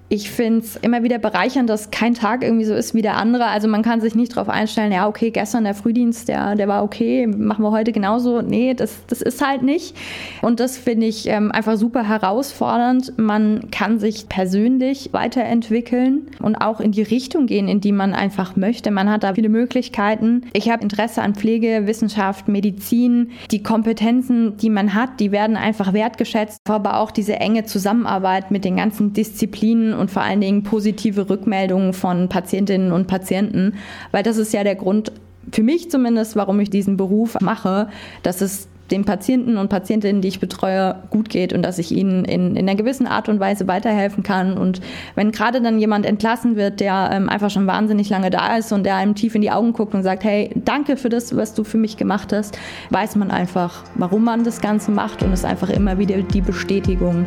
Ich 0.10 0.32
finde 0.32 0.60
es 0.60 0.78
immer 0.78 1.04
wieder 1.04 1.20
bereichernd, 1.20 1.70
dass 1.70 1.92
kein 1.92 2.14
Tag 2.14 2.42
irgendwie 2.42 2.64
so 2.64 2.74
ist 2.74 2.94
wie 2.94 3.02
der 3.02 3.18
andere. 3.18 3.48
Also 3.48 3.68
man 3.68 3.82
kann 3.82 4.00
sich 4.00 4.16
nicht 4.16 4.36
darauf 4.36 4.48
einstellen, 4.48 4.94
ja, 4.94 5.08
okay, 5.08 5.32
gestern 5.32 5.66
der 5.66 5.74
Frühdienst, 5.74 6.30
der, 6.30 6.56
der 6.56 6.70
war 6.70 6.84
okay, 6.84 7.28
machen 7.28 7.64
wir 7.64 7.72
heute 7.72 7.92
genauso. 7.92 8.42
Nee, 8.42 8.74
das, 8.74 9.06
das 9.08 9.22
ist 9.22 9.46
halt 9.46 9.64
nicht. 9.64 9.98
Und 10.42 10.62
das 10.62 10.78
finde 10.78 11.08
ich 11.08 11.28
ähm, 11.28 11.52
einfach 11.52 11.76
super 11.76 12.08
herausfordernd. 12.08 13.18
Man 13.18 13.70
kann 13.70 14.00
sich 14.00 14.30
persönlich 14.30 15.10
weiterentwickeln 15.12 16.28
und 16.40 16.56
auch 16.56 16.80
in 16.80 16.94
die 16.94 17.02
Richtung 17.02 17.46
gehen, 17.46 17.68
in 17.68 17.82
die 17.82 17.92
man 17.92 18.14
einfach 18.14 18.56
möchte. 18.56 18.92
Man 18.92 19.10
hat 19.10 19.24
da 19.24 19.34
viele 19.34 19.50
Möglichkeiten. 19.50 20.44
Ich 20.54 20.70
habe 20.70 20.84
Interesse 20.84 21.22
an 21.22 21.36
Pflege, 21.36 21.86
Wissenschaft, 21.86 22.48
Medizin. 22.48 23.32
Die 23.52 23.62
Kompetenzen, 23.62 24.56
die 24.56 24.70
man 24.70 24.94
hat, 24.94 25.20
die 25.20 25.34
werden 25.34 25.58
einfach 25.58 25.92
wertgeschätzt. 25.92 26.62
Aber 26.70 27.02
auch 27.02 27.12
diese 27.12 27.36
enge 27.36 27.66
Zusammenarbeit 27.66 28.52
mit 28.52 28.64
den 28.64 28.78
ganzen 28.78 29.12
Disziplinen 29.12 29.97
und 29.98 30.12
vor 30.12 30.22
allen 30.22 30.42
Dingen 30.42 30.64
positive 30.64 31.30
Rückmeldungen 31.30 31.94
von 31.94 32.30
Patientinnen 32.30 32.92
und 32.92 33.08
Patienten, 33.08 33.76
weil 34.12 34.24
das 34.24 34.38
ist 34.38 34.54
ja 34.54 34.64
der 34.64 34.76
Grund, 34.76 35.12
für 35.52 35.64
mich 35.64 35.90
zumindest, 35.90 36.36
warum 36.36 36.60
ich 36.60 36.70
diesen 36.70 36.98
Beruf 36.98 37.40
mache, 37.40 37.88
dass 38.24 38.42
es 38.42 38.68
den 38.92 39.06
Patienten 39.06 39.58
und 39.58 39.70
Patientinnen, 39.70 40.22
die 40.22 40.28
ich 40.28 40.40
betreue, 40.40 40.96
gut 41.10 41.30
geht 41.30 41.54
und 41.54 41.62
dass 41.62 41.78
ich 41.78 41.92
ihnen 41.92 42.26
in, 42.26 42.56
in 42.56 42.70
einer 42.70 42.76
gewissen 42.76 43.08
Art 43.08 43.30
und 43.30 43.40
Weise 43.40 43.68
weiterhelfen 43.68 44.24
kann. 44.24 44.58
Und 44.58 44.82
wenn 45.16 45.32
gerade 45.32 45.62
dann 45.62 45.80
jemand 45.80 46.06
entlassen 46.06 46.56
wird, 46.56 46.80
der 46.80 47.10
ähm, 47.12 47.30
einfach 47.30 47.50
schon 47.50 47.68
wahnsinnig 47.68 48.10
lange 48.10 48.30
da 48.30 48.58
ist 48.58 48.72
und 48.72 48.86
der 48.86 48.96
einem 48.96 49.16
tief 49.16 49.36
in 49.36 49.42
die 49.42 49.52
Augen 49.52 49.74
guckt 49.74 49.94
und 49.94 50.04
sagt, 50.04 50.24
hey, 50.24 50.52
danke 50.56 50.98
für 50.98 51.10
das, 51.10 51.36
was 51.36 51.54
du 51.54 51.64
für 51.64 51.78
mich 51.78 51.98
gemacht 51.98 52.32
hast, 52.34 52.58
weiß 52.90 53.16
man 53.16 53.32
einfach, 53.32 53.84
warum 53.96 54.24
man 54.24 54.44
das 54.44 54.62
Ganze 54.62 54.92
macht 54.92 55.24
und 55.24 55.34
es 55.34 55.40
ist 55.40 55.46
einfach 55.46 55.70
immer 55.70 55.98
wieder 55.98 56.22
die 56.22 56.42
Bestätigung. 56.42 57.26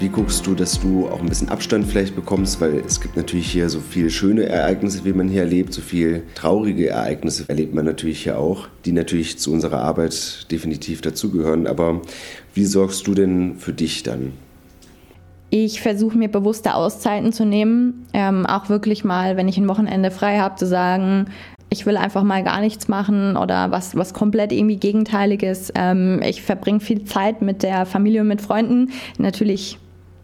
Wie 0.00 0.08
guckst 0.08 0.46
du, 0.46 0.54
dass 0.54 0.80
du 0.80 1.08
auch 1.08 1.20
ein 1.20 1.28
bisschen 1.28 1.50
Abstand 1.50 1.86
vielleicht 1.86 2.16
bekommst? 2.16 2.58
Weil 2.58 2.78
es 2.78 3.02
gibt 3.02 3.18
natürlich 3.18 3.52
hier 3.52 3.68
so 3.68 3.80
viele 3.80 4.08
schöne 4.08 4.44
Ereignisse, 4.46 5.04
wie 5.04 5.12
man 5.12 5.28
hier 5.28 5.42
erlebt, 5.42 5.74
so 5.74 5.82
viele 5.82 6.22
traurige 6.34 6.88
Ereignisse 6.88 7.44
erlebt 7.48 7.74
man 7.74 7.84
natürlich 7.84 8.22
hier 8.22 8.38
auch, 8.38 8.66
die 8.86 8.92
natürlich 8.92 9.38
zu 9.38 9.52
unserer 9.52 9.82
Arbeit 9.82 10.50
definitiv 10.50 11.02
dazugehören. 11.02 11.66
Aber 11.66 12.00
wie 12.54 12.64
sorgst 12.64 13.06
du 13.06 13.12
denn 13.12 13.56
für 13.56 13.74
dich 13.74 14.02
dann? 14.02 14.32
Ich 15.50 15.82
versuche 15.82 16.16
mir 16.16 16.28
bewusste 16.28 16.76
Auszeiten 16.76 17.34
zu 17.34 17.44
nehmen, 17.44 18.06
ähm, 18.14 18.46
auch 18.46 18.70
wirklich 18.70 19.04
mal, 19.04 19.36
wenn 19.36 19.48
ich 19.48 19.58
ein 19.58 19.68
Wochenende 19.68 20.10
frei 20.10 20.38
habe, 20.38 20.54
zu 20.54 20.66
sagen, 20.66 21.26
ich 21.68 21.84
will 21.84 21.98
einfach 21.98 22.22
mal 22.22 22.42
gar 22.42 22.62
nichts 22.62 22.88
machen 22.88 23.36
oder 23.36 23.70
was, 23.70 23.94
was 23.94 24.14
komplett 24.14 24.50
irgendwie 24.50 24.76
Gegenteiliges. 24.76 25.72
Ähm, 25.74 26.22
ich 26.24 26.40
verbringe 26.40 26.80
viel 26.80 27.04
Zeit 27.04 27.42
mit 27.42 27.62
der 27.62 27.84
Familie 27.84 28.22
und 28.22 28.28
mit 28.28 28.40
Freunden. 28.40 28.90
Natürlich 29.18 29.78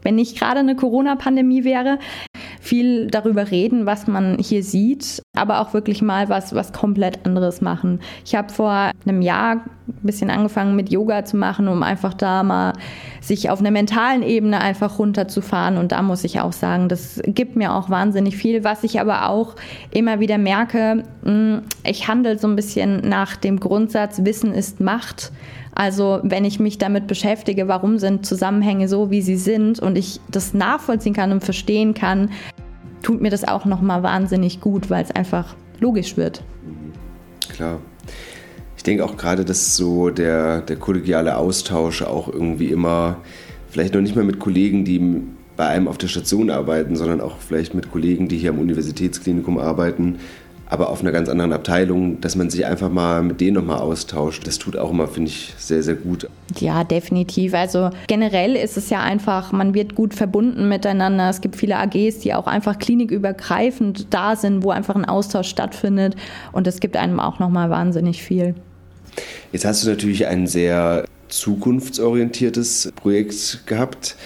wenn 0.07 0.15
nicht 0.15 0.39
gerade 0.39 0.61
eine 0.61 0.77
Corona-Pandemie 0.77 1.65
wäre, 1.65 1.99
viel 2.61 3.09
darüber 3.09 3.51
reden, 3.51 3.87
was 3.87 4.07
man 4.07 4.39
hier 4.39 4.63
sieht, 4.63 5.21
aber 5.37 5.61
auch 5.61 5.75
wirklich 5.75 6.01
mal 6.01 6.29
was, 6.29 6.55
was 6.55 6.73
komplett 6.73 7.27
anderes 7.27 7.61
machen. 7.61 7.99
Ich 8.25 8.37
habe 8.37 8.53
vor 8.53 8.93
einem 9.05 9.21
Jahr 9.21 9.65
ein 9.89 9.95
bisschen 10.03 10.31
angefangen 10.31 10.77
mit 10.77 10.91
Yoga 10.91 11.25
zu 11.25 11.37
machen, 11.37 11.67
um 11.67 11.83
einfach 11.83 12.15
da 12.15 12.45
mal 12.45 12.75
sich 13.21 13.51
auf 13.51 13.59
einer 13.59 13.73
mentalen 13.73 14.23
Ebene 14.23 14.61
einfach 14.61 15.01
runterzufahren. 15.01 15.77
Und 15.77 15.91
da 15.91 16.03
muss 16.03 16.23
ich 16.23 16.41
auch 16.41 16.53
sagen, 16.53 16.89
das 16.89 17.21
gibt 17.27 17.57
mir 17.57 17.75
auch 17.75 17.91
wahnsinnig 17.91 18.37
viel. 18.37 18.63
Was 18.63 18.85
ich 18.85 19.01
aber 19.01 19.29
auch 19.29 19.57
immer 19.91 20.21
wieder 20.21 20.39
merke, 20.39 21.03
hm, 21.25 21.63
ich 21.83 22.07
handle 22.07 22.39
so 22.39 22.47
ein 22.47 22.55
bisschen 22.55 23.01
nach 23.09 23.35
dem 23.35 23.59
Grundsatz, 23.59 24.25
Wissen 24.25 24.55
ist 24.55 24.81
Macht. 24.81 25.33
Also 25.77 26.21
wenn 26.23 26.47
ich 26.47 26.59
mich 26.59 26.79
damit 26.79 27.07
beschäftige, 27.07 27.69
warum 27.69 27.99
sind 27.99 28.25
Zusammenhänge 28.25 28.89
so, 28.89 29.11
wie 29.11 29.21
sie 29.21 29.37
sind 29.37 29.79
und 29.79 29.99
ich 29.99 30.21
das 30.31 30.55
nachvollziehen 30.55 31.13
kann 31.13 31.33
und 31.33 31.45
verstehen 31.45 31.93
kann, 31.93 32.31
tut 33.03 33.21
mir 33.21 33.29
das 33.29 33.47
auch 33.47 33.67
nochmal 33.67 34.03
wahnsinnig 34.03 34.63
gut, 34.63 34.89
weil 34.89 35.05
es 35.05 35.11
einfach 35.11 35.55
logisch 35.79 36.17
wird. 36.17 36.43
Klar. 37.51 37.79
Ich 38.79 38.85
denke 38.85 39.05
auch 39.05 39.19
gerade, 39.19 39.45
dass 39.45 39.77
so 39.77 40.09
der, 40.09 40.63
der 40.63 40.77
kollegiale 40.77 41.37
Austausch 41.37 42.01
auch 42.01 42.29
irgendwie 42.33 42.69
immer, 42.71 43.19
vielleicht 43.69 43.93
noch 43.93 44.01
nicht 44.01 44.17
mal 44.17 44.25
mit 44.25 44.39
Kollegen, 44.39 44.87
die 44.87 45.25
bei 45.59 45.67
einem 45.67 45.89
auf 45.89 45.99
der 45.99 46.09
Station 46.09 46.49
arbeiten, 46.49 46.97
sondern 46.97 47.21
auch 47.21 47.37
vielleicht 47.39 47.75
mit 47.75 47.93
Kollegen, 47.93 48.29
die 48.29 48.39
hier 48.39 48.51
am 48.51 48.61
Universitätsklinikum 48.61 49.59
arbeiten, 49.59 50.21
aber 50.69 50.91
auf 50.91 51.01
einer 51.01 51.13
ganz 51.13 51.29
anderen 51.29 51.53
Abteilung, 51.53 52.21
dass 52.21 52.35
man 52.35 52.51
sich 52.51 52.67
einfach 52.67 52.91
mal 52.91 53.23
mit 53.23 53.41
denen 53.41 53.55
nochmal 53.55 53.79
austauscht. 53.79 54.47
Das 54.47 54.59
tut 54.59 54.77
auch 54.77 54.91
immer, 54.91 55.07
finde 55.07 55.31
ich, 55.31 55.55
sehr, 55.57 55.83
sehr 55.83 55.95
gut. 55.95 56.29
Ja, 56.59 56.83
definitiv. 56.83 57.55
Also 57.55 57.91
generell 58.09 58.57
ist 58.57 58.77
es 58.77 58.91
ja 58.91 59.01
einfach, 59.01 59.53
man 59.53 59.75
wird 59.75 59.95
gut 59.95 60.15
verbunden 60.15 60.69
miteinander. 60.69 61.31
Es 61.31 61.41
gibt 61.41 61.57
viele 61.57 61.77
AGs, 61.77 62.19
die 62.19 62.35
auch 62.35 62.49
einfach 62.49 62.79
klinikübergreifend 62.79 64.13
da 64.13 64.35
sind, 64.35 64.65
wo 64.65 64.71
einfach 64.71 64.97
ein 64.97 65.05
Austausch 65.05 65.49
stattfindet. 65.49 66.17
Und 66.53 66.67
es 66.67 66.81
gibt 66.81 66.97
einem 66.97 67.21
auch 67.21 67.39
nochmal 67.39 67.71
wahnsinnig 67.71 68.23
viel. 68.23 68.55
Jetzt 69.53 69.65
hast 69.65 69.85
du 69.85 69.89
natürlich 69.89 70.27
ein 70.27 70.47
sehr 70.47 71.05
zukunftsorientiertes 71.29 72.93
Projekt 72.97 73.67
gehabt. 73.67 74.17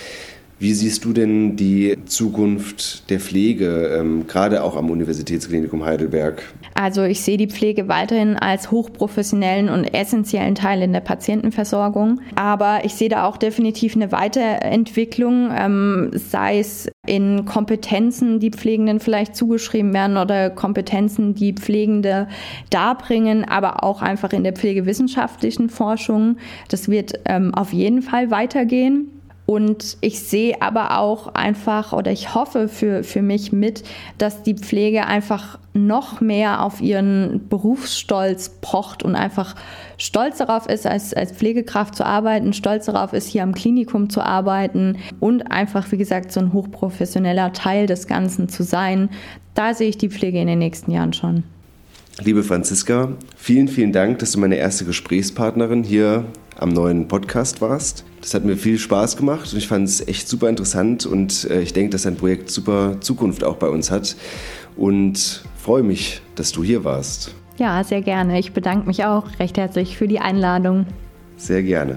Wie 0.60 0.74
siehst 0.74 1.06
du 1.06 1.14
denn 1.14 1.56
die 1.56 1.96
Zukunft 2.04 3.08
der 3.08 3.18
Pflege, 3.18 3.96
ähm, 3.98 4.26
gerade 4.26 4.62
auch 4.62 4.76
am 4.76 4.90
Universitätsklinikum 4.90 5.86
Heidelberg? 5.86 6.42
Also 6.74 7.02
ich 7.04 7.22
sehe 7.22 7.38
die 7.38 7.46
Pflege 7.46 7.88
weiterhin 7.88 8.36
als 8.36 8.70
hochprofessionellen 8.70 9.70
und 9.70 9.84
essentiellen 9.94 10.54
Teil 10.54 10.82
in 10.82 10.92
der 10.92 11.00
Patientenversorgung. 11.00 12.20
Aber 12.34 12.84
ich 12.84 12.92
sehe 12.92 13.08
da 13.08 13.24
auch 13.24 13.38
definitiv 13.38 13.96
eine 13.96 14.12
Weiterentwicklung, 14.12 15.48
ähm, 15.58 16.10
sei 16.12 16.58
es 16.58 16.90
in 17.06 17.46
Kompetenzen, 17.46 18.38
die 18.38 18.50
Pflegenden 18.50 19.00
vielleicht 19.00 19.36
zugeschrieben 19.36 19.94
werden 19.94 20.18
oder 20.18 20.50
Kompetenzen, 20.50 21.34
die 21.34 21.54
Pflegende 21.54 22.28
darbringen, 22.68 23.44
aber 23.46 23.82
auch 23.82 24.02
einfach 24.02 24.34
in 24.34 24.44
der 24.44 24.52
pflegewissenschaftlichen 24.52 25.70
Forschung. 25.70 26.36
Das 26.68 26.90
wird 26.90 27.14
ähm, 27.24 27.54
auf 27.54 27.72
jeden 27.72 28.02
Fall 28.02 28.30
weitergehen. 28.30 29.10
Und 29.50 29.96
ich 30.00 30.20
sehe 30.20 30.62
aber 30.62 30.96
auch 30.96 31.34
einfach 31.34 31.92
oder 31.92 32.12
ich 32.12 32.36
hoffe 32.36 32.68
für, 32.68 33.02
für 33.02 33.20
mich 33.20 33.50
mit, 33.50 33.82
dass 34.16 34.44
die 34.44 34.54
Pflege 34.54 35.08
einfach 35.08 35.58
noch 35.72 36.20
mehr 36.20 36.62
auf 36.62 36.80
ihren 36.80 37.48
Berufsstolz 37.48 38.60
pocht 38.60 39.02
und 39.02 39.16
einfach 39.16 39.56
stolz 39.98 40.38
darauf 40.38 40.68
ist, 40.68 40.86
als, 40.86 41.14
als 41.14 41.32
Pflegekraft 41.32 41.96
zu 41.96 42.06
arbeiten, 42.06 42.52
stolz 42.52 42.86
darauf 42.86 43.12
ist, 43.12 43.26
hier 43.26 43.42
am 43.42 43.52
Klinikum 43.52 44.08
zu 44.08 44.20
arbeiten 44.20 44.98
und 45.18 45.50
einfach, 45.50 45.90
wie 45.90 45.98
gesagt, 45.98 46.30
so 46.30 46.38
ein 46.38 46.52
hochprofessioneller 46.52 47.52
Teil 47.52 47.88
des 47.88 48.06
Ganzen 48.06 48.48
zu 48.48 48.62
sein. 48.62 49.10
Da 49.56 49.74
sehe 49.74 49.88
ich 49.88 49.98
die 49.98 50.10
Pflege 50.10 50.40
in 50.40 50.46
den 50.46 50.60
nächsten 50.60 50.92
Jahren 50.92 51.12
schon. 51.12 51.42
Liebe 52.22 52.44
Franziska, 52.44 53.08
vielen, 53.36 53.66
vielen 53.66 53.90
Dank, 53.90 54.20
dass 54.20 54.30
du 54.30 54.38
meine 54.38 54.54
erste 54.54 54.84
Gesprächspartnerin 54.84 55.82
hier 55.82 56.26
am 56.60 56.68
neuen 56.68 57.08
Podcast 57.08 57.60
warst. 57.60 58.04
Das 58.20 58.34
hat 58.34 58.44
mir 58.44 58.56
viel 58.56 58.78
Spaß 58.78 59.16
gemacht 59.16 59.52
und 59.52 59.58
ich 59.58 59.66
fand 59.66 59.88
es 59.88 60.06
echt 60.06 60.28
super 60.28 60.48
interessant 60.48 61.06
und 61.06 61.48
äh, 61.50 61.62
ich 61.62 61.72
denke, 61.72 61.90
dass 61.90 62.02
dein 62.02 62.16
Projekt 62.16 62.50
super 62.50 63.00
Zukunft 63.00 63.44
auch 63.44 63.56
bei 63.56 63.68
uns 63.68 63.90
hat 63.90 64.14
und 64.76 65.42
freue 65.56 65.82
mich, 65.82 66.20
dass 66.34 66.52
du 66.52 66.62
hier 66.62 66.84
warst. 66.84 67.34
Ja, 67.58 67.82
sehr 67.82 68.02
gerne. 68.02 68.38
Ich 68.38 68.52
bedanke 68.52 68.86
mich 68.86 69.04
auch 69.04 69.24
recht 69.38 69.58
herzlich 69.58 69.96
für 69.96 70.08
die 70.08 70.20
Einladung. 70.20 70.86
Sehr 71.40 71.62
gerne. 71.62 71.96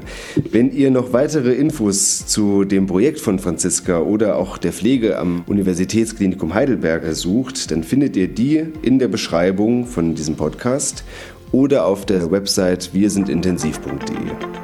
Wenn 0.51 0.71
ihr 0.71 0.89
noch 0.89 1.11
weitere 1.11 1.51
Infos 1.51 2.25
zu 2.25 2.63
dem 2.63 2.87
Projekt 2.87 3.19
von 3.19 3.39
Franziska 3.39 3.99
oder 3.99 4.37
auch 4.37 4.57
der 4.57 4.71
Pflege 4.71 5.17
am 5.17 5.43
Universitätsklinikum 5.47 6.53
Heidelberg 6.53 7.03
sucht, 7.13 7.69
dann 7.69 7.83
findet 7.83 8.15
ihr 8.15 8.29
die 8.29 8.63
in 8.81 8.99
der 8.99 9.09
Beschreibung 9.09 9.85
von 9.85 10.15
diesem 10.15 10.37
Podcast 10.37 11.03
oder 11.53 11.85
auf 11.85 12.05
der 12.05 12.29
Website 12.29 12.93
wirsindintensiv.de. 12.93 14.62